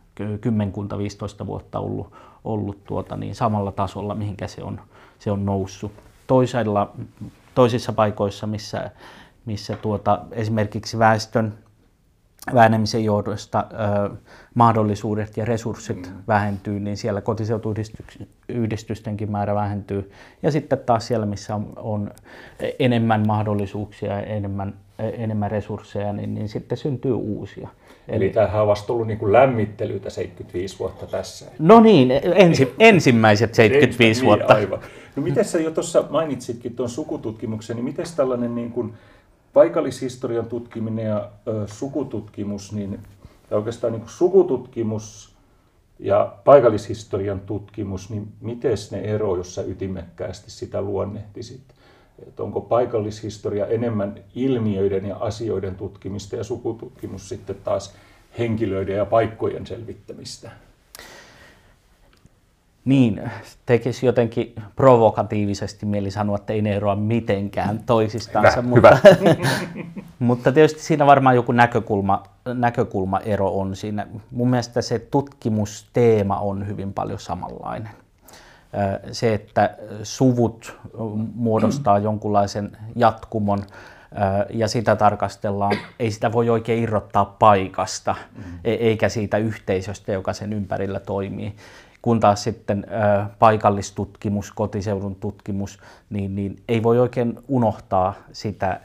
kymmenkunta 0.41 0.97
15 0.97 1.45
vuotta 1.45 1.79
ollut, 1.79 2.13
ollut 2.43 2.83
tuota, 2.83 3.17
niin 3.17 3.35
samalla 3.35 3.71
tasolla, 3.71 4.15
mihinkä 4.15 4.47
se 4.47 4.63
on, 4.63 4.81
se 5.19 5.31
on 5.31 5.45
noussut. 5.45 5.91
Toisella 6.27 6.95
toisissa 7.55 7.93
paikoissa, 7.93 8.47
missä, 8.47 8.91
missä 9.45 9.75
tuota, 9.75 10.19
esimerkiksi 10.31 10.99
väestön 10.99 11.57
vähenemisen 12.53 13.03
johdosta 13.03 13.65
ö, 13.71 13.75
mahdollisuudet 14.53 15.37
ja 15.37 15.45
resurssit 15.45 16.07
mm. 16.07 16.13
vähentyy, 16.27 16.79
niin 16.79 16.97
siellä 16.97 17.21
kotiseutuyhdistystenkin 17.21 19.31
määrä 19.31 19.55
vähentyy. 19.55 20.11
Ja 20.43 20.51
sitten 20.51 20.79
taas 20.79 21.07
siellä, 21.07 21.25
missä 21.25 21.55
on, 21.55 21.73
on 21.75 22.11
enemmän 22.79 23.27
mahdollisuuksia 23.27 24.13
ja 24.13 24.21
enemmän, 24.21 24.73
enemmän 24.99 25.51
resursseja, 25.51 26.13
niin, 26.13 26.33
niin 26.33 26.49
sitten 26.49 26.77
syntyy 26.77 27.13
uusia. 27.13 27.69
Eli, 28.07 28.25
Eli 28.25 28.33
tämähän 28.33 28.61
on 28.61 28.67
vasta 28.67 28.93
ollut 28.93 29.07
niin 29.07 29.19
kuin 29.19 29.33
lämmittelytä 29.33 30.09
75 30.09 30.79
vuotta 30.79 31.05
tässä. 31.05 31.45
No 31.59 31.79
niin, 31.79 32.11
ensi, 32.35 32.73
ensimmäiset 32.79 33.55
75 33.55 34.21
niin, 34.21 34.25
vuotta. 34.25 34.53
Aivan. 34.53 34.79
No 35.15 35.23
miten 35.23 35.45
sä 35.45 35.59
jo 35.59 35.71
tuossa 35.71 36.03
mainitsitkin 36.09 36.75
tuon 36.75 36.89
sukututkimuksen, 36.89 37.75
niin 37.75 37.85
miten 37.85 38.05
tällainen 38.15 38.55
niin 38.55 38.71
kuin 38.71 38.93
paikallishistorian 39.53 40.45
tutkiminen 40.45 41.05
ja 41.05 41.29
ö, 41.47 41.67
sukututkimus, 41.67 42.73
niin 42.73 42.99
tai 43.49 43.57
oikeastaan 43.57 43.93
niin 43.93 44.01
kuin 44.01 44.11
sukututkimus 44.11 45.35
ja 45.99 46.35
paikallishistorian 46.45 47.39
tutkimus, 47.39 48.09
niin 48.09 48.27
miten 48.41 48.77
ne 48.91 48.99
ero, 48.99 49.35
jos 49.35 49.55
sä 49.55 49.61
ytimekkäästi 49.61 50.51
sitä 50.51 50.81
luonnehtisit? 50.81 51.61
Että 52.27 52.43
onko 52.43 52.61
paikallishistoria 52.61 53.67
enemmän 53.67 54.15
ilmiöiden 54.35 55.05
ja 55.05 55.15
asioiden 55.15 55.75
tutkimista 55.75 56.35
ja 56.35 56.43
sukututkimus 56.43 57.29
sitten 57.29 57.55
taas 57.63 57.95
henkilöiden 58.39 58.95
ja 58.95 59.05
paikkojen 59.05 59.67
selvittämistä? 59.67 60.51
Niin, 62.85 63.21
tekisi 63.65 64.05
jotenkin 64.05 64.55
provokatiivisesti 64.75 65.85
mieli 65.85 66.11
sanoa, 66.11 66.35
että 66.35 66.53
ei 66.53 66.61
ne 66.61 66.75
eroa 66.75 66.95
mitenkään 66.95 67.83
toisistansa, 67.85 68.61
Hyvä, 68.61 68.69
mutta, 68.69 68.97
mutta 70.19 70.51
tietysti 70.51 70.81
siinä 70.81 71.05
varmaan 71.05 71.35
joku 71.35 71.51
näkökulma, 71.51 72.23
näkökulmaero 72.53 73.59
on 73.59 73.75
siinä. 73.75 74.07
Mun 74.31 74.49
mielestä 74.49 74.81
se 74.81 74.99
tutkimusteema 74.99 76.39
on 76.39 76.67
hyvin 76.67 76.93
paljon 76.93 77.19
samanlainen. 77.19 77.91
Se, 79.11 79.33
että 79.33 79.77
suvut 80.03 80.77
muodostaa 81.35 81.99
jonkunlaisen 81.99 82.77
jatkumon 82.95 83.63
ja 84.49 84.67
sitä 84.67 84.95
tarkastellaan, 84.95 85.77
ei 85.99 86.11
sitä 86.11 86.31
voi 86.31 86.49
oikein 86.49 86.83
irrottaa 86.83 87.25
paikasta, 87.25 88.15
e- 88.63 88.73
eikä 88.73 89.09
siitä 89.09 89.37
yhteisöstä, 89.37 90.11
joka 90.11 90.33
sen 90.33 90.53
ympärillä 90.53 90.99
toimii 90.99 91.55
kun 92.01 92.19
taas 92.19 92.43
sitten 92.43 92.85
paikallistutkimus, 93.39 94.51
kotiseudun 94.51 95.15
tutkimus, 95.15 95.79
niin, 96.09 96.35
niin 96.35 96.55
ei 96.67 96.83
voi 96.83 96.99
oikein 96.99 97.39
unohtaa 97.47 98.13
sitä 98.31 98.79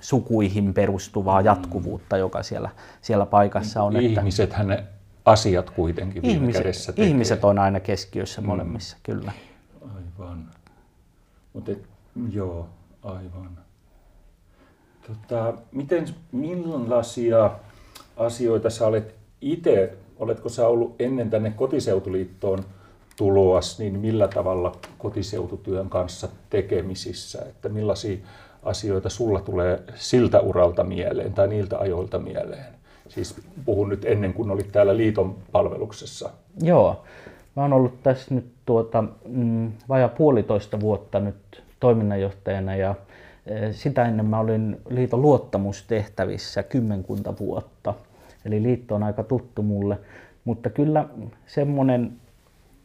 sukuihin 0.00 0.74
perustuvaa 0.74 1.40
mm. 1.40 1.46
jatkuvuutta, 1.46 2.16
joka 2.16 2.42
siellä, 2.42 2.70
siellä 3.00 3.26
paikassa 3.26 3.82
on. 3.82 3.96
Ihmisethän 3.96 4.66
ne 4.66 4.84
asiat 5.24 5.70
kuitenkin 5.70 6.22
viime 6.22 6.34
ihmiset, 6.34 6.62
kädessä 6.62 6.92
tekee. 6.92 7.08
Ihmiset 7.08 7.44
on 7.44 7.58
aina 7.58 7.80
keskiössä 7.80 8.40
mm. 8.40 8.46
molemmissa, 8.46 8.96
kyllä. 9.02 9.32
Aivan. 9.82 10.50
Mutta 11.52 11.72
joo, 12.30 12.68
aivan. 13.02 13.58
Tota, 15.06 15.54
miten, 15.72 16.06
millaisia 16.32 17.50
asioita 18.16 18.70
sä 18.70 18.86
olet 18.86 19.14
itse 19.40 19.96
oletko 20.18 20.48
sä 20.48 20.68
ollut 20.68 20.94
ennen 20.98 21.30
tänne 21.30 21.50
kotiseutuliittoon 21.50 22.64
tuloas, 23.16 23.78
niin 23.78 23.98
millä 23.98 24.28
tavalla 24.28 24.76
kotiseututyön 24.98 25.88
kanssa 25.90 26.28
tekemisissä, 26.50 27.42
että 27.48 27.68
millaisia 27.68 28.16
asioita 28.62 29.08
sulla 29.08 29.40
tulee 29.40 29.82
siltä 29.94 30.40
uralta 30.40 30.84
mieleen 30.84 31.32
tai 31.32 31.48
niiltä 31.48 31.78
ajoilta 31.78 32.18
mieleen? 32.18 32.74
Siis 33.08 33.40
puhun 33.64 33.88
nyt 33.88 34.04
ennen 34.04 34.34
kuin 34.34 34.50
olit 34.50 34.72
täällä 34.72 34.96
liiton 34.96 35.34
palveluksessa. 35.52 36.30
Joo, 36.62 37.04
mä 37.56 37.62
oon 37.62 37.72
ollut 37.72 38.02
tässä 38.02 38.34
nyt 38.34 38.46
tuota, 38.66 39.04
mm, 39.28 39.72
vajaa 39.88 40.08
puolitoista 40.08 40.80
vuotta 40.80 41.20
nyt 41.20 41.62
toiminnanjohtajana 41.80 42.76
ja 42.76 42.94
e, 43.46 43.72
sitä 43.72 44.04
ennen 44.04 44.26
mä 44.26 44.38
olin 44.38 44.80
liiton 44.90 45.22
luottamustehtävissä 45.22 46.62
kymmenkunta 46.62 47.34
vuotta– 47.38 47.94
Eli 48.44 48.62
liitto 48.62 48.94
on 48.94 49.02
aika 49.02 49.22
tuttu 49.22 49.62
mulle, 49.62 49.98
mutta 50.44 50.70
kyllä 50.70 51.08
semmoinen 51.46 52.12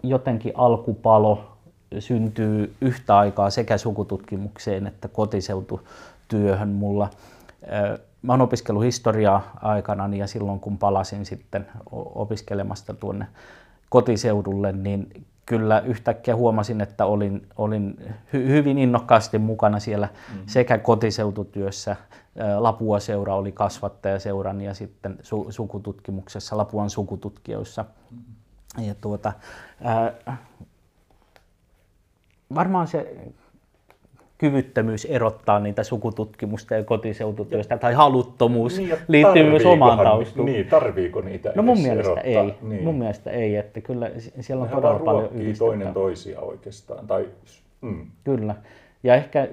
jotenkin 0.03 0.53
alkupalo 0.55 1.57
syntyy 1.99 2.73
yhtä 2.81 3.17
aikaa 3.17 3.49
sekä 3.49 3.77
sukututkimukseen 3.77 4.87
että 4.87 5.07
kotiseututyöhön 5.07 6.69
mulla. 6.69 7.09
Mä 8.21 8.33
oon 8.33 8.41
opiskellut 8.41 8.83
historiaa 8.83 9.51
aikana 9.61 10.15
ja 10.15 10.27
silloin 10.27 10.59
kun 10.59 10.77
palasin 10.77 11.25
sitten 11.25 11.67
opiskelemasta 11.91 12.93
tuonne 12.93 13.27
kotiseudulle, 13.89 14.71
niin 14.71 15.25
kyllä 15.45 15.79
yhtäkkiä 15.79 16.35
huomasin, 16.35 16.81
että 16.81 17.05
olin, 17.05 17.47
olin 17.57 18.13
hy, 18.33 18.47
hyvin 18.47 18.77
innokkaasti 18.77 19.37
mukana 19.37 19.79
siellä 19.79 20.07
mm-hmm. 20.07 20.43
sekä 20.47 20.77
kotiseututyössä, 20.77 21.95
Lapua 22.57 22.99
seura 22.99 23.35
oli 23.35 23.51
kasvattajaseuran 23.51 24.61
ja 24.61 24.73
sitten 24.73 25.17
su, 25.21 25.47
sukututkimuksessa, 25.49 26.57
Lapuan 26.57 26.89
sukututkijoissa. 26.89 27.85
Mm-hmm. 28.11 28.87
Ja 28.87 28.95
tuota, 29.01 29.33
ää, 29.83 30.37
varmaan 32.55 32.87
se 32.87 33.17
kyvyttömyys 34.39 35.05
erottaa 35.05 35.59
niitä 35.59 35.83
sukututkimusta 35.83 36.75
ja 36.75 36.83
kotiseututyöstä 36.83 37.77
tai 37.77 37.93
haluttomuus 37.93 38.77
niin, 38.77 38.95
liittyy 39.07 39.49
myös 39.49 39.65
omaan 39.65 39.97
taustuun. 39.97 40.45
Niin, 40.45 40.67
tarviiko 40.67 41.21
niitä 41.21 41.51
No 41.55 41.63
mun 41.63 41.81
mielestä 41.81 42.21
erottaa? 42.21 42.43
ei. 42.43 42.55
Niin. 42.61 42.83
Mun 42.83 42.95
mielestä 42.95 43.31
ei, 43.31 43.55
että 43.55 43.81
kyllä 43.81 44.11
siellä 44.39 44.61
on 44.61 44.67
Nehän 44.67 44.81
todella 44.81 44.99
paljon 44.99 45.29
toinen 45.57 45.93
toisia 45.93 46.39
oikeastaan. 46.39 47.07
Tai, 47.07 47.25
mm. 47.81 48.05
Kyllä. 48.23 48.55
Ja 49.03 49.15
ehkä 49.15 49.47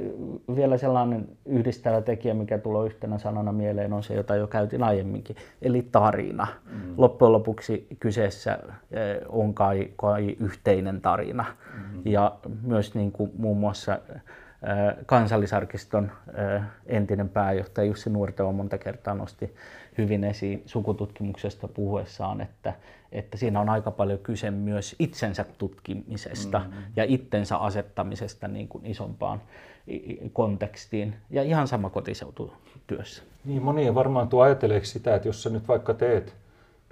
vielä 0.57 0.77
sellainen 0.77 1.29
yhdistävä 1.47 2.01
tekijä, 2.03 2.35
mikä 2.35 2.59
tulee 2.59 2.87
yhtenä 2.87 3.19
sanana 3.19 3.53
mieleen, 3.53 3.93
on 3.93 4.03
se, 4.03 4.15
jota 4.15 4.37
jo 4.37 4.47
käytin 4.47 4.83
aiemminkin, 4.83 5.37
eli 5.63 5.89
tarina. 5.93 6.47
Mm. 6.71 6.95
Loppujen 6.97 7.33
lopuksi 7.33 7.87
kyseessä 8.01 8.59
eh, 8.91 9.17
on 9.29 9.55
kai, 9.55 9.91
kai 9.97 10.37
yhteinen 10.41 11.01
tarina. 11.01 11.45
Mm. 11.75 12.03
Ja 12.05 12.37
myös 12.63 12.95
niin 12.95 13.13
kuin 13.13 13.31
muun 13.39 13.57
muassa 13.57 13.99
kansallisarkiston 15.07 16.13
entinen 16.87 17.29
pääjohtaja 17.29 17.87
Jussi 17.87 18.11
Nuorteo 18.11 18.53
monta 18.53 18.79
kertaa 18.79 19.15
nosti 19.15 19.55
hyvin 19.99 20.25
esiin 20.25 20.63
sukututkimuksesta 20.67 21.69
puhuessaan, 21.69 22.41
että, 22.41 22.75
että 23.13 23.37
siinä 23.37 23.61
on 23.61 23.69
aika 23.69 23.91
paljon 23.91 24.19
kyse 24.19 24.51
myös 24.51 24.97
itsensä 24.99 25.45
tutkimisesta 25.59 26.59
mm-hmm. 26.59 26.83
ja 26.97 27.05
itsensä 27.05 27.57
asettamisesta 27.57 28.49
niin 28.49 28.69
kuin 28.69 28.87
isompaan 28.87 29.41
kontekstiin. 30.33 31.17
Ja 31.31 31.43
ihan 31.43 31.69
sama 31.69 31.91
kotiseututyössä. 31.91 33.23
Niin, 33.45 33.63
moni 33.63 33.95
varmaan 33.95 34.29
tuo 34.29 34.43
ajattelee 34.43 34.85
sitä, 34.85 35.15
että 35.15 35.29
jos 35.29 35.43
sä 35.43 35.51
nyt 35.51 35.69
vaikka 35.69 35.95
teet 35.95 36.35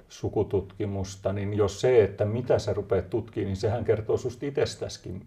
sukututkimusta, 0.08 1.32
niin 1.32 1.54
jos 1.54 1.80
se, 1.80 2.04
että 2.04 2.24
mitä 2.24 2.58
sä 2.58 2.74
rupeat 2.74 3.10
tutkimaan, 3.10 3.46
niin 3.46 3.56
sehän 3.56 3.84
kertoo 3.84 4.16
susta 4.16 4.46
itsestäskin 4.46 5.26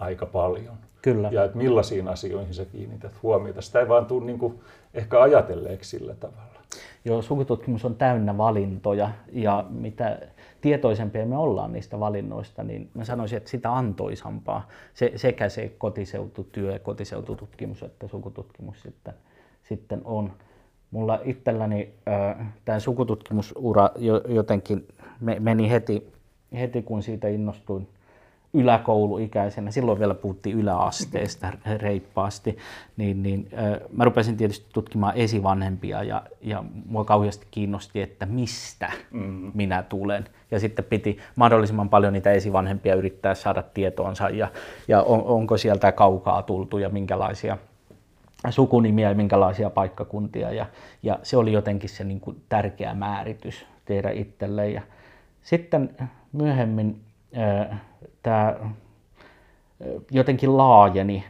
aika 0.00 0.26
paljon. 0.26 0.74
Kyllä. 1.02 1.28
Ja 1.32 1.44
että 1.44 1.58
millaisiin 1.58 2.08
asioihin 2.08 2.54
sä 2.54 2.64
kiinnität 2.64 3.12
huomiota. 3.22 3.62
Sitä 3.62 3.80
ei 3.80 3.88
vaan 3.88 4.06
tule 4.06 4.24
niin 4.24 4.38
kuin 4.38 4.60
ehkä 4.94 5.22
ajatelleeksi 5.22 5.90
sillä 5.90 6.14
tavalla. 6.14 6.58
Joo, 7.04 7.22
sukututkimus 7.22 7.84
on 7.84 7.94
täynnä 7.94 8.38
valintoja 8.38 9.10
ja 9.32 9.64
mitä 9.70 10.18
tietoisempia 10.60 11.26
me 11.26 11.36
ollaan 11.36 11.72
niistä 11.72 12.00
valinnoista, 12.00 12.64
niin 12.64 12.90
mä 12.94 13.04
sanoisin, 13.04 13.36
että 13.36 13.50
sitä 13.50 13.72
antoisampaa 13.72 14.68
se, 14.94 15.12
sekä 15.16 15.48
se 15.48 15.72
kotiseututyö, 15.78 16.78
kotiseutututkimus 16.78 17.82
että 17.82 18.08
sukututkimus 18.08 18.82
sitten, 18.82 19.14
sitten 19.62 20.00
on. 20.04 20.32
Mulla 20.90 21.20
itselläni 21.24 21.94
äh, 22.08 22.46
tämä 22.64 22.80
sukututkimusura 22.80 23.90
jotenkin 24.28 24.88
meni 25.40 25.70
heti, 25.70 26.12
heti, 26.52 26.82
kun 26.82 27.02
siitä 27.02 27.28
innostuin 27.28 27.88
yläkouluikäisenä, 28.54 29.70
silloin 29.70 29.98
vielä 29.98 30.14
puhuttiin 30.14 30.58
yläasteesta 30.58 31.52
reippaasti, 31.76 32.58
niin, 32.96 33.22
niin 33.22 33.48
äh, 33.58 33.80
mä 33.92 34.04
rupesin 34.04 34.36
tietysti 34.36 34.66
tutkimaan 34.72 35.16
esivanhempia 35.16 36.02
ja, 36.02 36.22
ja 36.40 36.64
mua 36.86 37.04
kauheasti 37.04 37.46
kiinnosti, 37.50 38.02
että 38.02 38.26
mistä 38.26 38.92
mm. 39.10 39.50
minä 39.54 39.82
tulen. 39.82 40.24
Ja 40.50 40.60
sitten 40.60 40.84
piti 40.84 41.18
mahdollisimman 41.36 41.88
paljon 41.88 42.12
niitä 42.12 42.30
esivanhempia 42.30 42.94
yrittää 42.94 43.34
saada 43.34 43.62
tietoonsa 43.62 44.30
ja, 44.30 44.48
ja 44.88 45.02
on, 45.02 45.22
onko 45.22 45.56
sieltä 45.56 45.92
kaukaa 45.92 46.42
tultu 46.42 46.78
ja 46.78 46.88
minkälaisia 46.88 47.58
sukunimiä 48.50 49.08
ja 49.08 49.14
minkälaisia 49.14 49.70
paikkakuntia. 49.70 50.52
Ja, 50.52 50.66
ja 51.02 51.18
se 51.22 51.36
oli 51.36 51.52
jotenkin 51.52 51.90
se 51.90 52.04
niin 52.04 52.20
kuin 52.20 52.42
tärkeä 52.48 52.94
määritys 52.94 53.66
tehdä 53.84 54.10
itselle. 54.10 54.70
Ja 54.70 54.82
sitten 55.42 55.96
myöhemmin 56.32 57.00
äh, 57.36 57.80
tämä 58.22 58.56
jotenkin 60.10 60.56
laajeni. 60.56 61.24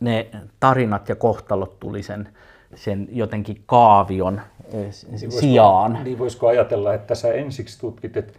Ne 0.00 0.30
tarinat 0.60 1.08
ja 1.08 1.16
kohtalot 1.16 1.80
tuli 1.80 2.02
sen, 2.02 2.28
sen 2.74 3.08
jotenkin 3.10 3.62
kaavion 3.66 4.40
niin 4.72 4.92
sijaan. 5.30 5.92
Voisiko, 5.92 6.04
niin 6.04 6.18
voisiko 6.18 6.46
ajatella, 6.46 6.94
että 6.94 7.14
sä 7.14 7.32
ensiksi 7.32 7.80
tutkit, 7.80 8.16
että, 8.16 8.32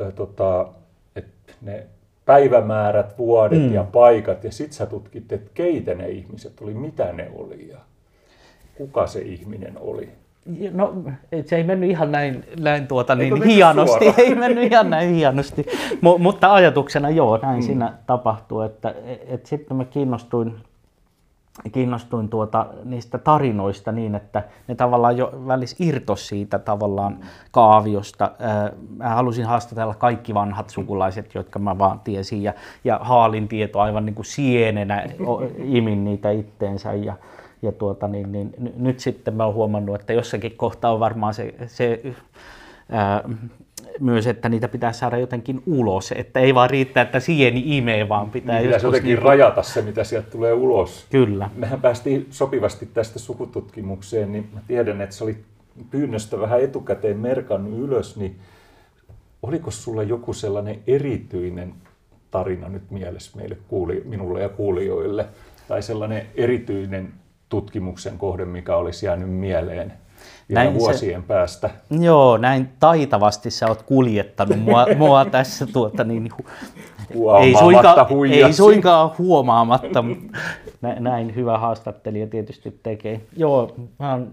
äh, 0.00 0.12
tota, 0.12 0.68
että 1.16 1.52
ne 1.62 1.86
päivämäärät, 2.24 3.18
vuodet 3.18 3.62
mm. 3.62 3.74
ja 3.74 3.84
paikat, 3.84 4.44
ja 4.44 4.52
sitten 4.52 4.76
sä 4.76 4.86
tutkit, 4.86 5.32
että 5.32 5.50
keitä 5.54 5.94
ne 5.94 6.08
ihmiset 6.08 6.60
oli, 6.60 6.74
mitä 6.74 7.12
ne 7.12 7.30
oli 7.34 7.68
ja 7.68 7.78
kuka 8.74 9.06
se 9.06 9.20
ihminen 9.20 9.78
oli. 9.78 10.10
No, 10.72 10.94
se 11.46 11.56
ei 11.56 11.64
mennyt 11.64 11.90
ihan 11.90 12.12
näin, 12.12 12.44
näin 12.60 12.86
tuota, 12.86 13.14
niin 13.14 13.42
hienosti, 13.42 14.04
suoraan? 14.04 14.20
ei 14.20 14.34
mennyt 14.34 14.72
ihan 14.72 14.90
näin 14.90 15.14
hienosti, 15.14 15.66
M- 16.02 16.22
mutta 16.22 16.54
ajatuksena 16.54 17.10
joo, 17.10 17.38
näin 17.42 17.58
mm. 17.58 17.62
siinä 17.62 17.92
tapahtui, 18.06 18.66
että 18.66 18.94
et 19.26 19.46
sitten 19.46 19.76
mä 19.76 19.84
kiinnostuin, 19.84 20.54
kiinnostuin 21.72 22.28
tuota, 22.28 22.66
niistä 22.84 23.18
tarinoista 23.18 23.92
niin, 23.92 24.14
että 24.14 24.42
ne 24.68 24.74
tavallaan 24.74 25.16
jo 25.16 25.32
välis 25.46 25.76
irtos 25.80 26.28
siitä 26.28 26.58
tavallaan 26.58 27.18
kaaviosta. 27.50 28.30
Mä 28.96 29.08
halusin 29.08 29.46
haastatella 29.46 29.94
kaikki 29.94 30.34
vanhat 30.34 30.70
sukulaiset, 30.70 31.34
jotka 31.34 31.58
mä 31.58 31.78
vaan 31.78 32.00
tiesin 32.00 32.42
ja, 32.42 32.52
ja 32.84 32.98
haalin 33.02 33.48
tieto 33.48 33.80
aivan 33.80 34.06
niin 34.06 34.14
kuin 34.14 34.26
sienenä, 34.26 35.06
imin 35.64 36.04
niitä 36.04 36.30
itteensä 36.30 36.92
ja, 36.92 37.14
ja 37.62 37.72
tuota, 37.72 38.08
niin, 38.08 38.32
niin, 38.32 38.54
nyt 38.76 39.00
sitten 39.00 39.34
mä 39.34 39.44
oon 39.44 39.54
huomannut, 39.54 40.00
että 40.00 40.12
jossakin 40.12 40.56
kohtaa 40.56 40.92
on 40.92 41.00
varmaan 41.00 41.34
se, 41.34 41.54
se 41.66 42.02
ää, 42.90 43.24
myös, 44.00 44.26
että 44.26 44.48
niitä 44.48 44.68
pitää 44.68 44.92
saada 44.92 45.18
jotenkin 45.18 45.62
ulos, 45.66 46.12
että 46.16 46.40
ei 46.40 46.54
vaan 46.54 46.70
riittää, 46.70 47.02
että 47.02 47.20
sieni 47.20 47.76
imee, 47.76 48.08
vaan 48.08 48.30
pitää 48.30 48.60
niin, 48.60 48.70
jotenkin 48.70 49.04
niin... 49.04 49.22
rajata 49.22 49.62
se, 49.62 49.82
mitä 49.82 50.04
sieltä 50.04 50.30
tulee 50.30 50.52
ulos. 50.52 51.06
Kyllä. 51.10 51.50
Mehän 51.54 51.80
päästiin 51.80 52.26
sopivasti 52.30 52.86
tästä 52.86 53.18
sukututkimukseen, 53.18 54.32
niin 54.32 54.48
mä 54.54 54.60
tiedän, 54.66 55.00
että 55.00 55.16
se 55.16 55.24
oli 55.24 55.36
pyynnöstä 55.90 56.40
vähän 56.40 56.60
etukäteen 56.60 57.18
merkannut 57.18 57.80
ylös, 57.80 58.16
niin 58.16 58.36
oliko 59.42 59.70
sulla 59.70 60.02
joku 60.02 60.32
sellainen 60.32 60.78
erityinen 60.86 61.74
tarina 62.30 62.68
nyt 62.68 62.90
mielessä 62.90 63.36
meille 63.36 63.56
kuuli, 63.68 64.02
minulle 64.04 64.42
ja 64.42 64.48
kuulijoille, 64.48 65.26
tai 65.68 65.82
sellainen 65.82 66.26
erityinen 66.34 67.12
tutkimuksen 67.48 68.18
kohde, 68.18 68.44
mikä 68.44 68.76
olisi 68.76 69.06
jäänyt 69.06 69.30
mieleen 69.30 69.92
vielä 70.48 70.64
näin 70.64 70.74
vuosien 70.74 71.20
se, 71.20 71.26
päästä. 71.26 71.70
Joo, 72.00 72.36
näin 72.36 72.68
taitavasti 72.80 73.50
sä 73.50 73.66
oot 73.66 73.82
kuljettanut 73.82 74.60
mua, 74.60 74.86
mua 74.98 75.24
tässä 75.24 75.66
tuota 75.66 76.04
niin, 76.04 76.30
ei, 77.42 77.54
suinkaan, 77.58 78.06
ei 78.30 78.52
suinkaan 78.52 79.10
huomaamatta, 79.18 80.02
mutta 80.02 80.38
näin 80.98 81.34
hyvä 81.34 81.58
haastattelija 81.58 82.26
tietysti 82.26 82.80
tekee. 82.82 83.20
Joo, 83.36 83.74
mä 83.98 84.10
oon 84.10 84.30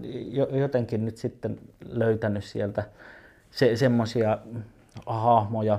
jotenkin 0.52 1.04
nyt 1.04 1.16
sitten 1.16 1.58
löytänyt 1.88 2.44
sieltä 2.44 2.84
se, 3.50 3.76
semmoisia 3.76 4.38
hahmoja. 5.06 5.78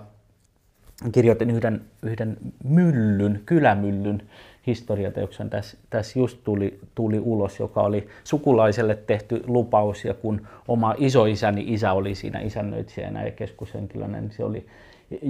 Kirjoitin 1.11 1.49
yhden, 1.49 1.81
yhden 2.01 2.37
myllyn, 2.63 3.41
kylämyllyn 3.45 4.21
historiateoksen 4.67 5.49
tässä, 5.49 5.77
tässä 5.89 6.19
just 6.19 6.43
tuli, 6.43 6.79
tuli 6.95 7.19
ulos, 7.19 7.59
joka 7.59 7.81
oli 7.81 8.07
sukulaiselle 8.23 8.95
tehty 8.95 9.43
lupaus 9.47 10.05
ja 10.05 10.13
kun 10.13 10.47
oma 10.67 10.95
isoisäni 10.97 11.63
isä 11.67 11.93
oli 11.93 12.15
siinä 12.15 12.39
isännöitsijänä 12.39 13.25
ja 13.25 13.31
keskushenkilönä, 13.31 14.21
niin 14.21 14.31
se 14.31 14.43
oli 14.43 14.65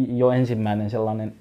jo 0.08 0.32
ensimmäinen 0.32 0.90
sellainen 0.90 1.36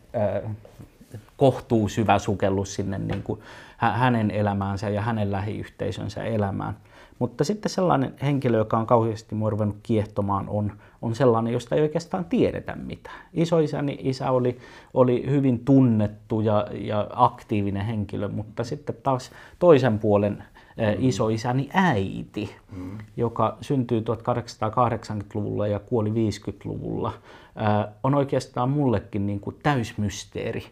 kohtuu 1.36 1.88
syvä 1.88 2.18
sukellus 2.18 2.74
sinne 2.74 2.98
niin 2.98 3.22
kuin 3.22 3.40
hänen 3.76 4.30
elämäänsä 4.30 4.88
ja 4.88 5.02
hänen 5.02 5.32
lähiyhteisönsä 5.32 6.24
elämään. 6.24 6.76
Mutta 7.18 7.44
sitten 7.44 7.70
sellainen 7.70 8.14
henkilö, 8.22 8.58
joka 8.58 8.78
on 8.78 8.86
kauheasti 8.86 9.34
mua 9.34 9.50
ruvennut 9.50 9.76
kiehtomaan, 9.82 10.48
on, 10.48 10.72
on 11.02 11.14
sellainen, 11.14 11.52
josta 11.52 11.74
ei 11.74 11.82
oikeastaan 11.82 12.24
tiedetä 12.24 12.76
mitään. 12.76 13.20
Isoisäni 13.34 13.98
isä 14.00 14.30
oli, 14.30 14.58
oli 14.94 15.30
hyvin 15.30 15.64
tunnettu 15.64 16.40
ja, 16.40 16.66
ja 16.72 17.06
aktiivinen 17.12 17.86
henkilö, 17.86 18.28
mutta 18.28 18.64
sitten 18.64 18.96
taas 19.02 19.30
toisen 19.58 19.98
puolen 19.98 20.44
mm. 20.76 21.08
isoisäni 21.08 21.68
äiti, 21.72 22.50
mm. 22.76 22.98
joka 23.16 23.56
syntyi 23.60 24.00
1880-luvulla 24.00 25.66
ja 25.66 25.78
kuoli 25.78 26.10
50-luvulla, 26.10 27.12
on 28.02 28.14
oikeastaan 28.14 28.70
mullekin 28.70 29.26
niin 29.26 29.40
kuin 29.40 29.56
täysmysteeri. 29.62 30.62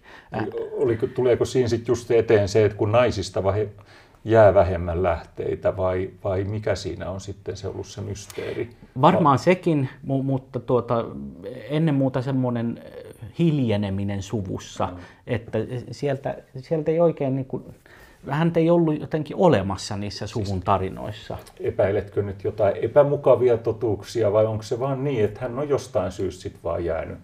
Oliko, 0.72 1.07
tuleeko 1.07 1.44
siinä 1.44 1.68
sitten 1.68 1.92
just 1.92 2.11
eteen 2.11 2.48
se, 2.48 2.64
että 2.64 2.78
kun 2.78 2.92
naisista 2.92 3.44
vai 3.44 3.68
jää 4.24 4.54
vähemmän 4.54 5.02
lähteitä 5.02 5.76
vai, 5.76 6.10
vai 6.24 6.44
mikä 6.44 6.74
siinä 6.74 7.10
on 7.10 7.20
sitten 7.20 7.56
se 7.56 7.68
ollut 7.68 7.87
se 7.87 8.00
mysteeri? 8.00 8.70
Varmaan 9.00 9.38
sekin, 9.38 9.88
mutta 10.02 10.60
tuota, 10.60 11.04
ennen 11.68 11.94
muuta 11.94 12.22
semmoinen 12.22 12.82
hiljeneminen 13.38 14.22
suvussa, 14.22 14.87
mm. 14.87 14.96
että 15.26 15.58
sieltä, 15.90 16.37
sieltä 16.56 16.90
ei 16.90 17.00
oikein 17.00 17.37
niin 17.37 17.46
kuin, 17.46 17.64
hän 18.30 18.52
ei 18.56 18.70
ollut 18.70 19.00
jotenkin 19.00 19.37
olemassa 19.37 19.96
niissä 19.96 20.26
suvun 20.26 20.46
siis 20.46 20.64
tarinoissa. 20.64 21.38
Epäiletkö 21.60 22.22
nyt 22.22 22.44
jotain 22.44 22.76
epämukavia 22.76 23.58
totuuksia 23.58 24.32
vai 24.32 24.46
onko 24.46 24.62
se 24.62 24.80
vaan 24.80 25.04
niin, 25.04 25.24
että 25.24 25.40
hän 25.40 25.58
on 25.58 25.68
jostain 25.68 26.12
syystä 26.12 26.42
sitten 26.42 26.62
vaan 26.64 26.84
jäänyt? 26.84 27.18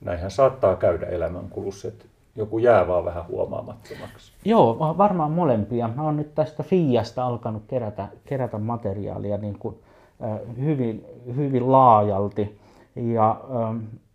Näinhän 0.00 0.30
saattaa 0.30 0.76
käydä 0.76 1.06
elämänkulussa, 1.06 1.88
että 1.88 2.04
joku 2.36 2.58
jää 2.58 2.88
vaan 2.88 3.04
vähän 3.04 3.26
huomaamattomaksi. 3.26 4.32
Joo, 4.44 4.78
varmaan 4.98 5.30
molempia. 5.30 5.90
Mä 5.96 6.02
oon 6.02 6.16
nyt 6.16 6.34
tästä 6.34 6.62
Fiasta 6.62 7.24
alkanut 7.24 7.62
kerätä, 7.68 8.08
kerätä 8.24 8.58
materiaalia 8.58 9.38
niin 9.38 9.58
kuin, 9.58 9.76
äh, 10.24 10.56
hyvin, 10.60 11.04
hyvin 11.36 11.72
laajalti. 11.72 12.58
Ja 12.96 13.40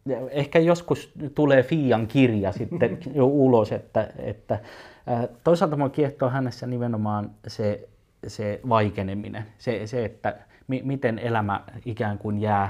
äh, 0.09 0.21
ehkä 0.31 0.59
joskus 0.59 1.13
tulee 1.35 1.63
Fian 1.63 2.07
kirja 2.07 2.51
sitten 2.51 2.97
jo 3.15 3.25
ulos, 3.25 3.71
että, 3.71 4.09
että 4.17 4.53
äh, 4.53 5.27
toisaalta 5.43 5.77
mua 5.77 5.89
kiehtoo 5.89 6.29
hänessä 6.29 6.67
nimenomaan 6.67 7.31
se, 7.47 7.89
se 8.27 8.59
vaikeneminen, 8.69 9.45
se, 9.57 9.87
se 9.87 10.05
että 10.05 10.35
mi, 10.67 10.81
miten 10.85 11.19
elämä 11.19 11.63
ikään 11.85 12.17
kuin 12.17 12.41
jää 12.41 12.69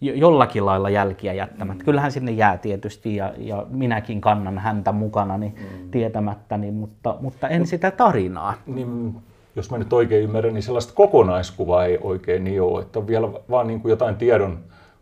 jollakin 0.00 0.66
lailla 0.66 0.90
jälkiä 0.90 1.32
jättämättä. 1.32 1.82
Mm. 1.82 1.84
Kyllähän 1.84 2.12
sinne 2.12 2.32
jää 2.32 2.58
tietysti 2.58 3.16
ja, 3.16 3.32
ja 3.38 3.66
minäkin 3.70 4.20
kannan 4.20 4.58
häntä 4.58 4.92
mukana 4.92 5.38
niin 5.38 5.54
mm. 5.56 5.90
tietämättäni, 5.90 6.70
mutta, 6.70 7.16
mutta 7.20 7.48
en 7.48 7.60
Mut, 7.60 7.68
sitä 7.68 7.90
tarinaa. 7.90 8.54
Niin, 8.66 9.16
jos 9.56 9.70
mä 9.70 9.78
nyt 9.78 9.92
oikein 9.92 10.24
ymmärrän, 10.24 10.54
niin 10.54 10.62
sellaista 10.62 10.92
kokonaiskuvaa 10.94 11.84
ei 11.84 11.98
oikein 12.02 12.44
niin 12.44 12.62
ole, 12.62 12.82
että 12.82 12.98
on 12.98 13.06
vielä 13.06 13.28
vaan 13.50 13.66
niin 13.66 13.80
kuin 13.80 13.90
jotain 13.90 14.16
tiedon 14.16 14.58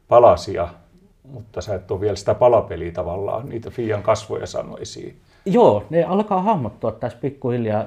palasia, 0.09 0.69
mutta 1.33 1.61
sä 1.61 1.75
et 1.75 1.91
ole 1.91 2.01
vielä 2.01 2.17
sitä 2.17 2.35
palapeliä 2.35 2.93
tavallaan, 2.93 3.49
niitä 3.49 3.71
Fian 3.71 4.03
kasvoja 4.03 4.47
sanoisiin. 4.47 5.21
Joo, 5.47 5.85
ne 5.91 6.05
alkaa 6.05 6.43
hahmottua 6.43 6.93
tässä 6.93 7.19
pikkuhiljaa 7.19 7.85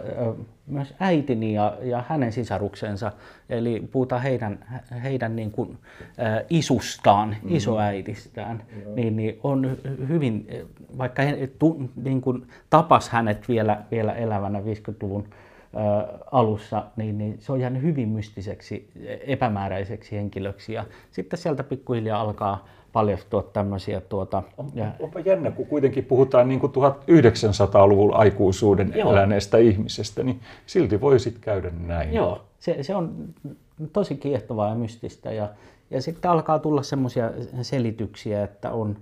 myös 0.71 0.93
äitini 0.99 1.53
ja, 1.53 1.77
ja 1.81 2.03
hänen 2.07 2.31
sisaruksensa, 2.31 3.11
eli 3.49 3.87
puhutaan 3.91 4.21
heidän, 4.21 4.59
heidän 5.03 5.35
niin 5.35 5.51
kuin, 5.51 5.77
ä, 6.19 6.45
isustaan, 6.49 7.29
mm-hmm. 7.29 7.55
isoäitistään, 7.55 8.63
niin, 8.95 9.15
niin 9.15 9.39
on 9.43 9.77
hyvin, 10.07 10.47
vaikka 10.97 11.21
he 11.21 11.49
tu, 11.59 11.89
niin 12.03 12.21
kuin 12.21 12.47
tapas 12.69 13.09
hänet 13.09 13.49
vielä, 13.49 13.81
vielä 13.91 14.13
elävänä 14.13 14.59
50-luvun 14.59 15.23
ä, 15.23 15.37
alussa, 16.31 16.85
niin, 16.95 17.17
niin 17.17 17.35
se 17.39 17.51
on 17.51 17.59
jäänyt 17.59 17.81
hyvin 17.81 18.09
mystiseksi, 18.09 18.91
epämääräiseksi 19.27 20.15
henkilöksi. 20.15 20.73
Ja 20.73 20.85
sitten 21.11 21.39
sieltä 21.39 21.63
pikkuhiljaa 21.63 22.21
alkaa 22.21 22.65
paljastua 22.93 23.43
tämmöisiä. 23.43 24.01
Tuota, 24.01 24.43
on, 24.57 24.69
ja... 24.73 24.91
Onpa 24.99 25.19
jännä, 25.19 25.51
kun 25.51 25.65
kuitenkin 25.65 26.05
puhutaan 26.05 26.49
niin 26.49 26.59
kuin 26.59 26.71
1900-luvun 26.71 28.13
aikuisuuden 28.13 28.93
Joo. 28.95 29.11
eläneestä 29.11 29.57
ihmisestä, 29.57 30.23
niin 30.23 30.39
silti 30.65 31.01
voisit 31.01 31.39
käydä 31.39 31.71
näin. 31.87 32.13
Joo, 32.13 32.41
se, 32.59 32.83
se 32.83 32.95
on 32.95 33.15
tosi 33.93 34.15
kiehtovaa 34.15 34.69
ja 34.69 34.75
mystistä. 34.75 35.31
Ja, 35.31 35.49
ja 35.89 36.01
sitten 36.01 36.31
alkaa 36.31 36.59
tulla 36.59 36.83
semmoisia 36.83 37.31
selityksiä, 37.61 38.43
että 38.43 38.71
on, 38.71 38.97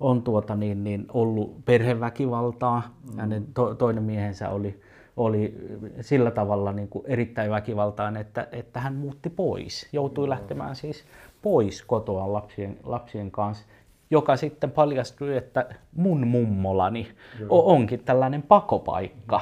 on 0.00 0.22
tuota 0.22 0.54
niin, 0.54 0.84
niin 0.84 1.06
ollut 1.12 1.64
perheväkivaltaa. 1.64 2.82
Mm. 3.12 3.18
Hänen 3.18 3.46
to, 3.54 3.74
toinen 3.74 4.02
miehensä 4.02 4.48
oli, 4.48 4.80
oli 5.16 5.54
sillä 6.00 6.30
tavalla 6.30 6.72
niin 6.72 6.88
kuin 6.88 7.04
erittäin 7.06 7.50
väkivaltainen, 7.50 8.20
että, 8.20 8.48
että 8.52 8.80
hän 8.80 8.94
muutti 8.94 9.30
pois. 9.30 9.88
Joutui 9.92 10.26
mm. 10.26 10.30
lähtemään 10.30 10.76
siis 10.76 11.04
pois 11.42 11.82
kotoa 11.82 12.32
lapsien, 12.32 12.76
lapsien 12.84 13.30
kanssa, 13.30 13.66
joka 14.10 14.36
sitten 14.36 14.70
paljastui, 14.70 15.36
että 15.36 15.66
mun 15.96 16.26
mummolani 16.26 17.08
Joo. 17.40 17.72
onkin 17.72 18.04
tällainen 18.04 18.42
pakopaikka 18.42 19.40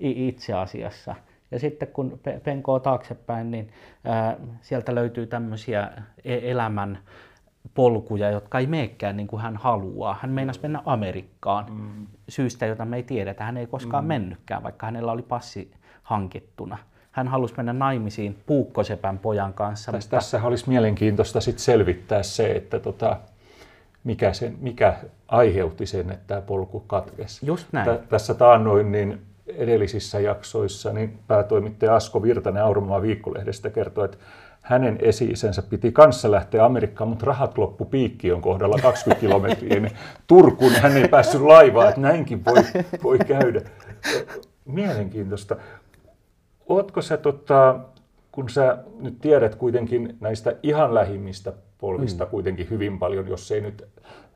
itse 0.00 0.54
asiassa. 0.54 1.14
Ja 1.50 1.58
sitten 1.58 1.88
kun 1.88 2.20
penkoo 2.44 2.80
taaksepäin, 2.80 3.50
niin 3.50 3.68
ää, 4.04 4.36
sieltä 4.60 4.94
löytyy 4.94 5.26
tämmöisiä 5.26 5.90
e-, 6.24 6.50
elämän 6.50 6.98
polkuja, 7.74 8.30
jotka 8.30 8.58
ei 8.58 8.66
meekään 8.66 9.16
niin 9.16 9.26
kuin 9.26 9.42
hän 9.42 9.56
haluaa. 9.56 10.18
Hän 10.22 10.30
meinasi 10.30 10.60
mennä 10.62 10.82
Amerikkaan 10.84 11.66
mm. 11.72 12.06
syystä, 12.28 12.66
jota 12.66 12.84
me 12.84 12.96
ei 12.96 13.02
tiedetä. 13.02 13.44
Hän 13.44 13.56
ei 13.56 13.66
koskaan 13.66 14.04
mm. 14.04 14.08
mennytkään, 14.08 14.62
vaikka 14.62 14.86
hänellä 14.86 15.12
oli 15.12 15.22
passi 15.22 15.70
hankittuna 16.02 16.78
hän 17.12 17.28
halusi 17.28 17.54
mennä 17.56 17.72
naimisiin 17.72 18.38
Puukkosepän 18.46 19.18
pojan 19.18 19.54
kanssa. 19.54 19.92
Tässä, 19.92 20.06
mutta... 20.06 20.16
Tässä 20.16 20.42
olisi 20.42 20.68
mielenkiintoista 20.68 21.40
sit 21.40 21.58
selvittää 21.58 22.22
se, 22.22 22.52
että 22.52 22.78
tota, 22.78 23.16
mikä, 24.04 24.32
sen, 24.32 24.56
mikä 24.60 24.96
aiheutti 25.28 25.86
sen, 25.86 26.10
että 26.10 26.24
tämä 26.26 26.40
polku 26.40 26.80
katkesi. 26.80 27.46
Just 27.46 27.66
näin. 27.72 27.98
T- 27.98 28.08
tässä 28.08 28.34
taannoin 28.34 28.92
niin 28.92 29.20
edellisissä 29.46 30.20
jaksoissa 30.20 30.92
niin 30.92 31.18
päätoimittaja 31.26 31.96
Asko 31.96 32.22
Virtanen 32.22 32.62
Auromaa 32.62 33.02
viikkolehdestä 33.02 33.70
kertoi, 33.70 34.04
että 34.04 34.18
hänen 34.62 34.98
esi-isänsä 35.02 35.62
piti 35.62 35.92
kanssa 35.92 36.30
lähteä 36.30 36.64
Amerikkaan, 36.64 37.08
mutta 37.08 37.26
rahat 37.26 37.58
loppu 37.58 37.84
piikkiön 37.84 38.40
kohdalla 38.40 38.78
20 38.82 39.20
kilometriä, 39.20 39.80
niin 39.80 39.96
Turkuun 40.26 40.72
hän 40.72 40.96
ei 40.96 41.08
päässyt 41.08 41.40
laivaan, 41.40 41.88
että 41.88 42.00
näinkin 42.00 42.44
voi, 42.44 42.64
voi 43.02 43.18
käydä. 43.18 43.60
Mielenkiintoista. 44.64 45.56
Ootko 46.68 47.02
sä, 47.02 47.16
tota, 47.16 47.80
kun 48.32 48.48
sä 48.48 48.78
nyt 49.00 49.20
tiedät 49.20 49.54
kuitenkin 49.54 50.16
näistä 50.20 50.56
ihan 50.62 50.94
lähimmistä 50.94 51.52
polvista 51.78 52.24
mm. 52.24 52.30
kuitenkin 52.30 52.70
hyvin 52.70 52.98
paljon, 52.98 53.28
jos 53.28 53.52
ei 53.52 53.60
nyt 53.60 53.84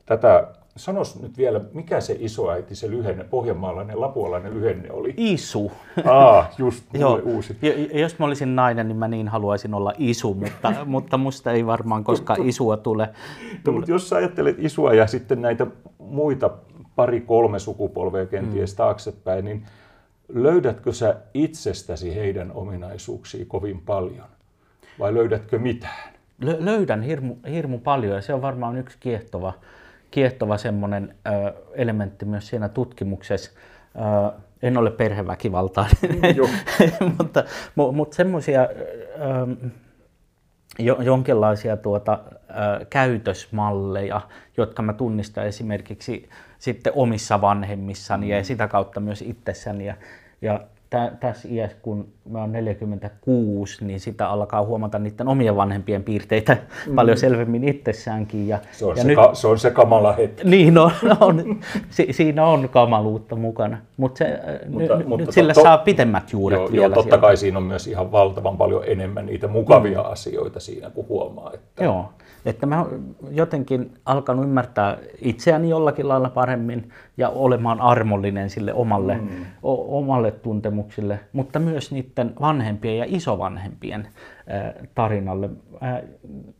tätä 0.05 0.47
Sanos 0.75 1.21
nyt 1.21 1.37
vielä, 1.37 1.61
mikä 1.73 2.01
se 2.01 2.17
isoäiti, 2.19 2.75
se 2.75 2.89
lyhenne, 2.89 3.23
pohjanmaalainen, 3.23 4.01
lapualainen 4.01 4.53
lyhenne 4.53 4.91
oli? 4.91 5.13
Isu. 5.17 5.71
Aa, 6.05 6.49
just 6.57 6.83
Joo. 6.93 7.21
uusi. 7.23 7.57
Ja, 7.61 7.99
jos 7.99 8.19
mä 8.19 8.25
olisin 8.25 8.55
nainen, 8.55 8.87
niin 8.87 8.97
mä 8.97 9.07
niin 9.07 9.27
haluaisin 9.27 9.73
olla 9.73 9.93
isu, 9.97 10.33
mutta, 10.33 10.73
mutta 10.85 11.17
musta 11.17 11.51
ei 11.51 11.65
varmaan 11.65 12.03
koskaan 12.03 12.49
isua 12.49 12.77
tule. 12.77 13.09
No, 13.67 13.73
mutta 13.73 13.91
jos 13.91 14.09
sä 14.09 14.15
ajattelet 14.15 14.55
isua 14.59 14.93
ja 14.93 15.07
sitten 15.07 15.41
näitä 15.41 15.67
muita 15.97 16.49
pari-kolme 16.95 17.59
sukupolvea 17.59 18.25
kenties 18.25 18.73
mm. 18.73 18.77
taaksepäin, 18.77 19.45
niin 19.45 19.65
löydätkö 20.33 20.93
sä 20.93 21.15
itsestäsi 21.33 22.15
heidän 22.15 22.51
ominaisuuksia 22.51 23.45
kovin 23.47 23.81
paljon? 23.81 24.27
Vai 24.99 25.13
löydätkö 25.13 25.59
mitään? 25.59 26.13
Lö- 26.45 26.65
löydän 26.65 27.01
hirmu, 27.01 27.35
hirmu 27.49 27.79
paljon 27.79 28.15
ja 28.15 28.21
se 28.21 28.33
on 28.33 28.41
varmaan 28.41 28.77
yksi 28.77 28.97
kiehtova, 28.99 29.53
kiehtova 30.11 30.57
semmoinen 30.57 31.15
ö, 31.27 31.53
elementti 31.73 32.25
myös 32.25 32.47
siinä 32.47 32.69
tutkimuksessa. 32.69 33.51
Ö, 34.31 34.39
en 34.61 34.77
ole 34.77 34.91
perheväkivaltainen, 34.91 36.19
mutta, 37.17 37.43
mutta 37.93 38.15
semmoisia 38.15 38.67
jo, 40.79 41.01
jonkinlaisia 41.01 41.77
tuota, 41.77 42.19
ö, 42.23 42.85
käytösmalleja, 42.85 44.21
jotka 44.57 44.81
mä 44.81 44.93
tunnistan 44.93 45.45
esimerkiksi 45.45 46.29
sitten 46.59 46.93
omissa 46.95 47.41
vanhemmissani 47.41 48.25
mm. 48.25 48.31
ja 48.31 48.43
sitä 48.43 48.67
kautta 48.67 48.99
myös 48.99 49.21
itsessäni. 49.21 49.85
Ja, 49.85 49.95
ja 50.43 50.59
tä, 50.89 51.11
tässä 51.19 51.47
iässä, 51.51 51.77
kun 51.81 52.07
mä 52.29 52.39
oon 52.39 52.51
46, 52.51 53.85
niin 53.85 53.99
sitä 53.99 54.29
alkaa 54.29 54.65
huomata 54.65 54.99
niiden 54.99 55.27
omien 55.27 55.55
vanhempien 55.55 56.03
piirteitä 56.03 56.57
mm. 56.87 56.95
paljon 56.95 57.17
selvemmin 57.17 57.63
itsessäänkin. 57.63 58.47
Ja, 58.47 58.59
se, 58.71 58.85
on 58.85 58.97
ja 58.97 59.01
se, 59.01 59.07
nyt, 59.07 59.15
ka, 59.15 59.33
se 59.33 59.47
on 59.47 59.59
se 59.59 59.71
kamala 59.71 60.13
hetki. 60.13 60.49
Niin 60.49 60.77
on, 60.77 60.91
on 61.19 61.59
si, 61.89 62.07
siinä 62.11 62.45
on 62.45 62.69
kamaluutta 62.69 63.35
mukana, 63.35 63.77
Mut 63.97 64.17
se, 64.17 64.39
mutta, 64.69 64.95
n, 64.95 65.07
mutta 65.07 65.25
nyt 65.25 65.33
sillä 65.33 65.53
to, 65.53 65.61
saa 65.63 65.77
pitemmät 65.77 66.31
juuret 66.33 66.59
joo, 66.59 66.71
vielä. 66.71 66.85
Joo, 66.85 66.93
totta 66.95 67.17
kai 67.17 67.37
siinä 67.37 67.57
on 67.57 67.63
myös 67.63 67.87
ihan 67.87 68.11
valtavan 68.11 68.57
paljon 68.57 68.83
enemmän 68.87 69.25
niitä 69.25 69.47
mukavia 69.47 70.03
mm. 70.03 70.11
asioita 70.11 70.59
siinä, 70.59 70.89
kun 70.89 71.07
huomaa. 71.07 71.51
Että... 71.53 71.83
Joo, 71.83 72.09
että 72.45 72.65
mä 72.65 72.85
jotenkin 73.29 73.91
alkanut 74.05 74.45
ymmärtää 74.45 74.97
itseäni 75.21 75.69
jollakin 75.69 76.07
lailla 76.07 76.29
paremmin 76.29 76.89
ja 77.17 77.29
olemaan 77.29 77.81
armollinen 77.81 78.49
sille 78.49 78.73
omalle, 78.73 79.15
mm. 79.15 79.45
o, 79.63 79.97
omalle 79.97 80.31
tuntemuksille, 80.31 81.19
mutta 81.33 81.59
myös 81.59 81.91
niiden 81.91 82.33
vanhempien 82.41 82.97
ja 82.97 83.05
isovanhempien 83.07 84.07
äh, 84.51 84.87
tarinalle. 84.95 85.49
Äh, 85.83 86.01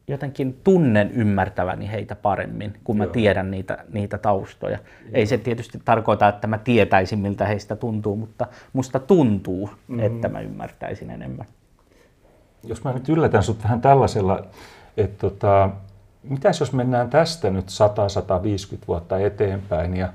jotenkin 0.07 0.59
tunnen 0.63 1.11
ymmärtäväni 1.11 1.91
heitä 1.91 2.15
paremmin, 2.15 2.73
kun 2.83 2.97
mä 2.97 3.03
Joo. 3.03 3.13
tiedän 3.13 3.51
niitä, 3.51 3.77
niitä 3.93 4.17
taustoja. 4.17 4.77
Joo. 4.77 5.09
Ei 5.13 5.25
se 5.25 5.37
tietysti 5.37 5.79
tarkoita, 5.85 6.27
että 6.27 6.47
mä 6.47 6.57
tietäisin, 6.57 7.19
miltä 7.19 7.45
heistä 7.45 7.75
tuntuu, 7.75 8.15
mutta 8.15 8.47
musta 8.73 8.99
tuntuu, 8.99 9.69
mm. 9.87 9.99
että 9.99 10.29
mä 10.29 10.39
ymmärtäisin 10.39 11.09
enemmän. 11.09 11.45
Jos 12.63 12.83
mä 12.83 12.93
nyt 12.93 13.09
yllätän 13.09 13.43
sut 13.43 13.63
vähän 13.63 13.81
tällaisella 13.81 14.45
että 14.97 15.17
tota, 15.29 15.69
mitäs 16.23 16.59
jos 16.59 16.73
mennään 16.73 17.09
tästä 17.09 17.49
nyt 17.49 17.65
100-150 18.75 18.77
vuotta 18.87 19.19
eteenpäin 19.19 19.97
ja 19.97 20.13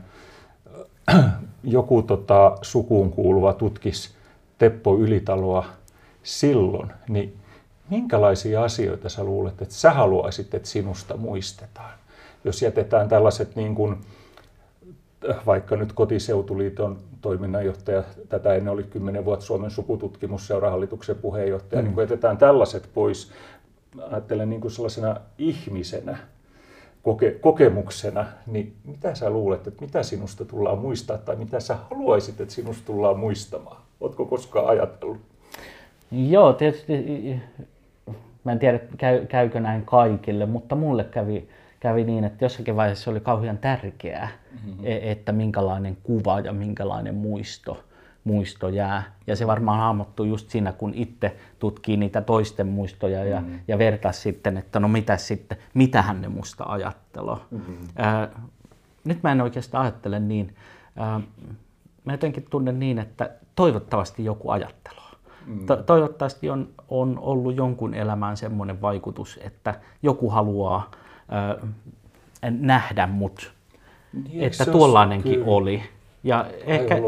joku 1.65 2.03
tota, 2.03 2.59
sukuun 2.63 3.11
kuuluva 3.11 3.53
tutkisi 3.53 4.11
Teppo 4.59 4.99
Ylitaloa 4.99 5.65
silloin, 6.23 6.93
niin 7.09 7.37
minkälaisia 7.91 8.65
asioita 8.65 9.09
sä 9.09 9.25
luulet, 9.25 9.63
että 9.63 9.75
sä 9.75 9.91
haluaisit, 9.91 10.55
että 10.55 10.69
sinusta 10.69 11.17
muistetaan? 11.17 11.93
Jos 12.45 12.63
jätetään 12.63 13.09
tällaiset 13.09 13.57
niin 13.57 13.75
kuin, 13.75 13.97
vaikka 15.47 15.77
nyt 15.77 15.93
kotiseutuliiton 15.93 16.99
toiminnanjohtaja, 17.21 18.03
tätä 18.29 18.55
ennen 18.55 18.73
oli 18.73 18.83
10 18.83 19.25
vuotta 19.25 19.47
Suomen 19.47 19.71
sukututkimusseurahallituksen 19.71 21.17
puheenjohtaja, 21.17 21.83
mm. 21.83 21.85
niin 21.87 21.95
kun 21.95 22.03
jätetään 22.03 22.37
tällaiset 22.37 22.89
pois, 22.95 23.33
ajattelen 24.11 24.51
niin 24.51 24.61
kuin 24.61 24.71
sellaisena 24.71 25.17
ihmisenä, 25.39 26.19
koke, 27.03 27.31
kokemuksena, 27.31 28.27
niin 28.47 28.77
mitä 28.85 29.15
sä 29.15 29.31
luulet, 29.31 29.67
että 29.67 29.85
mitä 29.85 30.03
sinusta 30.03 30.45
tullaan 30.45 30.79
muistaa 30.79 31.19
tai 31.19 31.37
mitä 31.37 31.61
sä 31.61 31.77
haluaisit, 31.91 32.41
että 32.41 32.55
sinusta 32.55 32.87
tullaan 32.87 33.19
muistamaan? 33.19 33.83
Oletko 34.01 34.25
koskaan 34.25 34.67
ajatellut? 34.67 35.21
Joo, 36.11 36.53
tietysti 36.53 36.93
mä 38.45 38.53
en 38.53 38.59
tiedä 38.59 38.81
käy, 38.99 39.27
käykö 39.27 39.61
näin 39.61 39.85
kaikille, 39.85 40.47
mutta 40.47 40.75
mulle 40.75 41.05
kävi, 41.05 41.49
kävi 41.81 42.05
niin, 42.05 42.25
että 42.25 42.45
jossakin 42.45 42.77
vaiheessa 42.77 43.11
oli 43.11 43.21
kauhean 43.21 43.59
tärkeää, 43.59 44.29
mm-hmm. 44.53 44.85
E, 44.87 45.11
että 45.11 45.33
minkälainen 45.33 45.97
kuva 46.03 46.41
ja 46.41 46.53
minkälainen 46.53 47.15
muisto 47.15 47.85
muisto 48.29 48.69
jää. 48.69 49.03
Ja 49.27 49.37
se 49.37 49.47
varmaan 49.47 49.81
hahmottuu 49.81 50.27
just 50.27 50.51
siinä, 50.51 50.73
kun 50.73 50.95
itse 50.95 51.37
tutkii 51.59 51.97
niitä 51.97 52.21
toisten 52.21 52.67
muistoja 52.67 53.25
ja, 53.25 53.41
mm-hmm. 53.41 53.61
ja 53.69 53.79
vertaa 53.79 54.13
sitten, 54.13 54.57
että 54.57 54.81
no 54.81 54.89
mitä 54.89 55.17
sitten, 55.17 55.59
mitähän 55.75 56.21
ne 56.21 56.29
musta 56.29 56.65
ajatteloo. 56.65 57.41
Mm-hmm. 57.51 57.77
Ää, 57.97 58.29
nyt 59.05 59.23
mä 59.23 59.33
en 59.33 59.41
oikeastaan 59.41 59.83
ajattele 59.83 60.21
niin. 60.21 60.57
Ää, 60.97 61.21
mä 62.05 62.13
jotenkin 62.13 62.47
tunnen 62.51 62.79
niin, 62.79 62.99
että 62.99 63.31
toivottavasti 63.55 64.25
joku 64.25 64.51
ajatteloo. 64.51 65.11
Mm. 65.47 65.67
To- 65.67 65.83
toivottavasti 65.83 66.51
on, 66.51 66.69
on 66.89 67.19
ollut 67.19 67.57
jonkun 67.57 67.95
elämään 67.95 68.37
semmoinen 68.37 68.83
vaikutus, 68.83 69.41
että 69.43 69.75
joku 70.03 70.31
haluaa 70.31 70.91
äh, 71.33 71.69
nähdä 72.51 73.07
mut, 73.07 73.53
niin, 74.13 74.43
että 74.45 74.67
tuollainenkin 74.67 75.43
oli. 75.47 75.83
Ja 76.25 76.47
ehkä, 76.67 76.95
eh, 76.97 77.03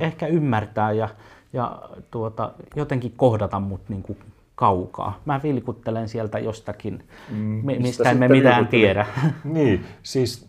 ehkä 0.00 0.26
ymmärtää 0.26 0.92
ja, 0.92 1.08
ja 1.52 1.82
tuota, 2.10 2.52
jotenkin 2.76 3.12
kohdata 3.16 3.60
mut 3.60 3.80
niin 3.88 4.02
kuin 4.02 4.18
kaukaa. 4.54 5.20
Mä 5.24 5.40
vilkuttelen 5.42 6.08
sieltä 6.08 6.38
jostakin, 6.38 7.04
mm, 7.30 7.36
mistä, 7.36 7.82
mistä 7.82 8.10
emme 8.10 8.28
mitään 8.28 8.66
tiedä. 8.66 9.06
Niin, 9.44 9.84
siis 10.02 10.48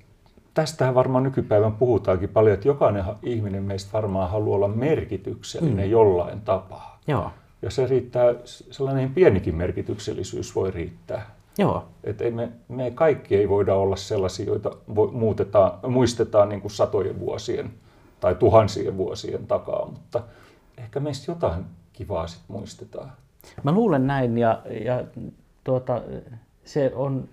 tästähän 0.54 0.96
varmaan 0.96 1.24
nykypäivän 1.24 1.72
puhutaankin 1.72 2.30
paljon, 2.30 2.54
että 2.54 2.68
jokainen 2.68 3.04
ihminen 3.24 3.64
meistä 3.64 3.94
varmaan 3.94 4.30
haluaa 4.30 4.56
olla 4.56 4.68
merkityksellinen 4.68 5.86
mm. 5.86 5.92
jollain 5.92 6.42
tapaa. 6.42 7.00
Joo. 7.08 7.32
Ja 7.62 7.72
se 7.72 7.88
riittää, 7.88 8.36
sellainen 8.46 9.14
pienikin 9.14 9.56
merkityksellisyys 9.56 10.56
voi 10.56 10.72
riittää. 10.72 11.30
Joo. 11.58 11.86
Et 12.04 12.22
ei 12.22 12.32
me, 12.32 12.50
me 12.68 12.92
kaikki 12.92 13.36
ei 13.36 13.50
voida 13.50 13.76
olla 13.76 13.96
sellaisia, 13.96 14.46
joita 14.46 14.72
muutetaan, 15.12 15.72
muistetaan 15.88 16.50
niin 16.50 16.62
kuin 16.62 16.72
satojen 16.72 17.20
vuosien 17.20 17.72
tai 18.20 18.36
tuhansien 18.36 18.98
vuosien 18.98 19.48
takaa, 19.48 19.86
mutta 19.86 20.24
ehkä 20.78 21.00
meistä 21.00 21.32
jotain 21.32 21.66
kivaa 21.94 22.28
sitten 22.28 22.56
muistetaan. 22.56 23.12
Mä 23.64 23.72
luulen 23.72 24.08
näin 24.08 24.38
ja, 24.38 24.62
ja 24.86 25.04
tuota, 25.64 26.02
se 26.66 26.92
on 26.96 27.30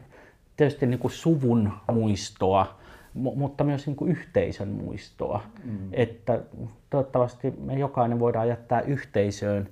tietysti 0.56 0.86
niin 0.86 1.00
kuin 1.00 1.12
suvun 1.12 1.72
muistoa, 1.92 2.78
mutta 3.14 3.64
myös 3.64 3.86
niin 3.86 3.96
kuin 3.96 4.10
yhteisön 4.10 4.68
muistoa. 4.68 5.42
Mm. 5.64 5.88
Että 5.92 6.40
toivottavasti 6.90 7.50
me 7.50 7.74
jokainen 7.74 8.20
voidaan 8.20 8.48
jättää 8.48 8.80
yhteisöön 8.80 9.68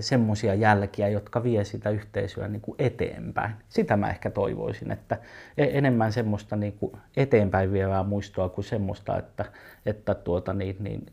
semmoisia 0.00 0.54
jälkiä, 0.54 1.08
jotka 1.08 1.42
vie 1.42 1.64
sitä 1.64 1.90
yhteisöä 1.90 2.48
niin 2.48 2.60
kuin 2.60 2.76
eteenpäin. 2.78 3.54
Sitä 3.68 3.96
mä 3.96 4.10
ehkä 4.10 4.30
toivoisin, 4.30 4.92
että 4.92 5.18
e-, 5.58 5.78
enemmän 5.78 6.12
semmoista 6.12 6.56
niin 6.56 6.72
kuin 6.72 6.92
eteenpäin 7.16 7.72
vievää 7.72 8.02
muistoa 8.02 8.48
kuin 8.48 8.64
semmoista, 8.64 9.18
että, 9.18 9.44
että 9.86 10.14
tuota 10.14 10.52
niin, 10.52 10.76
niin 10.80 11.06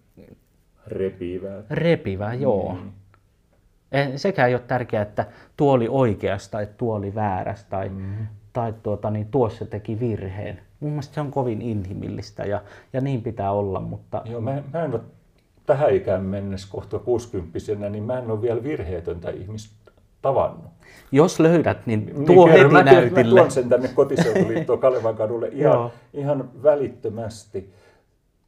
repivää. 0.87 1.63
Repivää, 1.69 2.33
joo. 2.33 2.73
Mm. 2.73 2.91
Sekä 4.15 4.47
ei 4.47 4.53
ole 4.53 4.63
tärkeää, 4.67 5.03
että 5.03 5.25
tuoli 5.57 5.87
oikeasta 5.89 6.51
tai 6.51 6.67
tuoli 6.77 7.15
väärästä 7.15 7.69
tai, 7.69 7.89
mm. 7.89 8.27
tai 8.53 8.73
tuota, 8.83 9.09
niin 9.09 9.25
tuossa 9.25 9.65
teki 9.65 9.99
virheen. 9.99 10.59
Mun 10.79 10.91
mielestä 10.91 11.15
se 11.15 11.21
on 11.21 11.31
kovin 11.31 11.61
inhimillistä 11.61 12.43
ja, 12.43 12.61
ja 12.93 13.01
niin 13.01 13.21
pitää 13.21 13.51
olla. 13.51 13.79
Mutta... 13.79 14.21
Joo, 14.25 14.41
mä, 14.41 14.63
mä 14.73 14.83
en 14.83 14.93
ole 14.93 15.01
tähän 15.69 15.95
ikään 15.95 16.23
mennessä 16.25 16.67
kohta 16.71 16.99
60 16.99 17.59
niin 17.89 18.03
mä 18.03 18.19
en 18.19 18.31
ole 18.31 18.41
vielä 18.41 18.63
virheetöntä 18.63 19.29
ihmistä 19.29 19.91
tavannut. 20.21 20.71
Jos 21.11 21.39
löydät, 21.39 21.85
niin, 21.85 22.05
niin 22.05 22.25
tuo 22.25 22.47
niin, 22.47 22.57
heti 22.57 22.73
mä, 22.73 22.83
näytille. 22.83 23.23
Mä 23.23 23.29
tuon 23.29 23.51
sen 23.51 23.69
tänne 23.69 23.87
kotiseutuliittoon 23.87 24.79
Kalevan 24.85 25.15
kadulle 25.15 25.47
ihan, 25.47 25.91
ihan 26.13 26.49
välittömästi. 26.63 27.73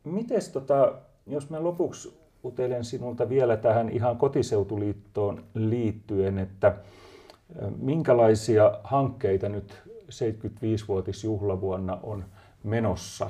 Mites 0.03 0.49
tota, 0.49 0.93
jos 1.27 1.49
mä 1.49 1.63
lopuksi 1.63 2.19
utelen 2.45 2.85
sinulta 2.85 3.29
vielä 3.29 3.57
tähän 3.57 3.89
ihan 3.89 4.17
kotiseutuliittoon 4.17 5.43
liittyen, 5.53 6.39
että 6.39 6.75
minkälaisia 7.77 8.71
hankkeita 8.83 9.49
nyt 9.49 9.81
75-vuotisjuhlavuonna 10.09 11.99
on 12.03 12.25
menossa 12.63 13.29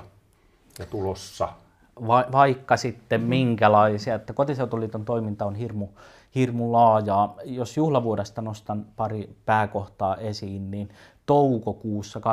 ja 0.80 0.86
tulossa? 0.86 1.50
Va- 2.08 2.26
vaikka 2.32 2.78
sitten 2.78 3.22
minkälaisia, 3.22 4.16
että 4.16 4.34
kotiseutuliiton 4.34 5.06
toiminta 5.06 5.46
on 5.46 5.56
hirmu, 5.56 5.88
hirmu 6.36 6.72
laajaa. 6.72 7.36
Jos 7.46 7.78
juhlavuodesta 7.78 8.42
nostan 8.42 8.86
pari 8.96 9.36
pääkohtaa 9.46 10.16
esiin, 10.16 10.72
niin 10.72 10.90
toukokuussa 11.26 12.20
24-26. 12.20 12.24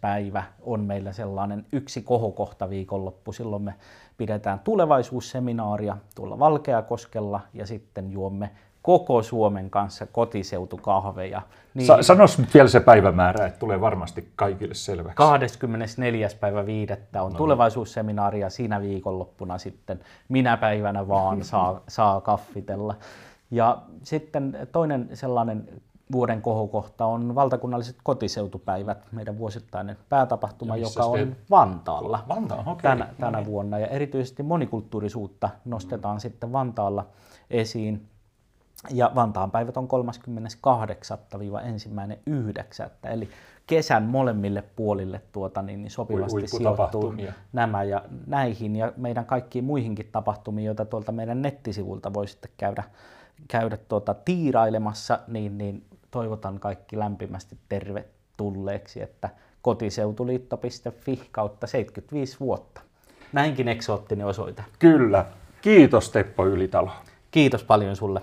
päivä 0.00 0.44
on 0.60 0.80
meillä 0.80 1.12
sellainen 1.12 1.66
yksi 1.72 2.02
kohokohta 2.02 2.70
viikonloppu. 2.70 3.32
Silloin 3.32 3.62
me 3.62 3.74
pidetään 4.16 4.58
tulevaisuusseminaaria 4.58 5.96
tuolla 6.14 6.38
Valkeakoskella 6.38 7.40
ja 7.54 7.66
sitten 7.66 8.12
juomme 8.12 8.50
koko 8.88 9.22
Suomen 9.22 9.70
kanssa 9.70 10.06
kotiseutukahveja. 10.06 11.42
Niin, 11.74 11.86
Sa- 11.86 12.02
Sanois 12.02 12.54
vielä 12.54 12.68
se 12.68 12.80
päivämäärä, 12.80 13.46
että 13.46 13.58
tulee 13.58 13.80
varmasti 13.80 14.32
kaikille 14.36 14.74
selväksi. 14.74 15.16
24. 15.16 16.28
päivä 16.40 16.66
viidettä 16.66 17.22
on 17.22 17.32
no. 17.32 17.38
tulevaisuusseminaari 17.38 18.40
ja 18.40 18.50
siinä 18.50 18.80
viikonloppuna 18.80 19.58
sitten 19.58 20.00
minä 20.28 20.56
päivänä 20.56 21.08
vaan 21.08 21.44
saa, 21.44 21.80
saa 21.88 22.20
kaffitella. 22.20 22.94
Ja 23.50 23.78
sitten 24.02 24.68
toinen 24.72 25.08
sellainen 25.14 25.68
vuoden 26.12 26.42
kohokohta 26.42 27.04
on 27.06 27.34
valtakunnalliset 27.34 27.96
kotiseutupäivät, 28.02 28.98
meidän 29.12 29.38
vuosittainen 29.38 29.96
päätapahtuma, 30.08 30.76
joka 30.76 31.04
on? 31.04 31.36
Vantaalla 31.50 32.24
Vantaa, 32.28 32.60
okay. 32.60 32.82
tänä, 32.82 33.08
tänä 33.20 33.44
vuonna. 33.44 33.78
Ja 33.78 33.86
erityisesti 33.86 34.42
monikulttuurisuutta 34.42 35.50
nostetaan 35.64 36.16
mm. 36.16 36.20
sitten 36.20 36.52
Vantaalla 36.52 37.06
esiin. 37.50 38.08
Ja 38.90 39.12
Vantaan 39.14 39.50
päivät 39.50 39.76
on 39.76 39.88
38-1.9. 43.04 43.10
Eli 43.10 43.28
kesän 43.66 44.02
molemmille 44.02 44.64
puolille 44.76 45.20
tuota, 45.32 45.62
niin, 45.62 45.82
niin 45.82 45.90
sopivasti 45.90 46.48
sijoittuu 46.48 47.14
nämä 47.52 47.82
ja 47.82 48.02
näihin 48.26 48.76
ja 48.76 48.92
meidän 48.96 49.26
kaikkiin 49.26 49.64
muihinkin 49.64 50.08
tapahtumiin, 50.12 50.66
joita 50.66 50.84
tuolta 50.84 51.12
meidän 51.12 51.42
nettisivulta 51.42 52.14
voi 52.14 52.28
sitten 52.28 52.50
käydä, 52.56 52.84
käydä 53.48 53.76
tuota, 53.76 54.14
tiirailemassa, 54.14 55.18
niin, 55.28 55.58
niin 55.58 55.84
toivotan 56.10 56.60
kaikki 56.60 56.98
lämpimästi 56.98 57.58
tervetulleeksi, 57.68 59.02
että 59.02 59.30
kotiseutuliitto.fi 59.62 61.28
kautta 61.32 61.66
75 61.66 62.36
vuotta. 62.40 62.80
Näinkin 63.32 63.68
eksoottinen 63.68 64.26
osoite. 64.26 64.64
Kyllä. 64.78 65.26
Kiitos 65.62 66.10
Teppo 66.10 66.46
Ylitalo. 66.46 66.90
Kiitos 67.30 67.64
paljon 67.64 67.96
sulle. 67.96 68.22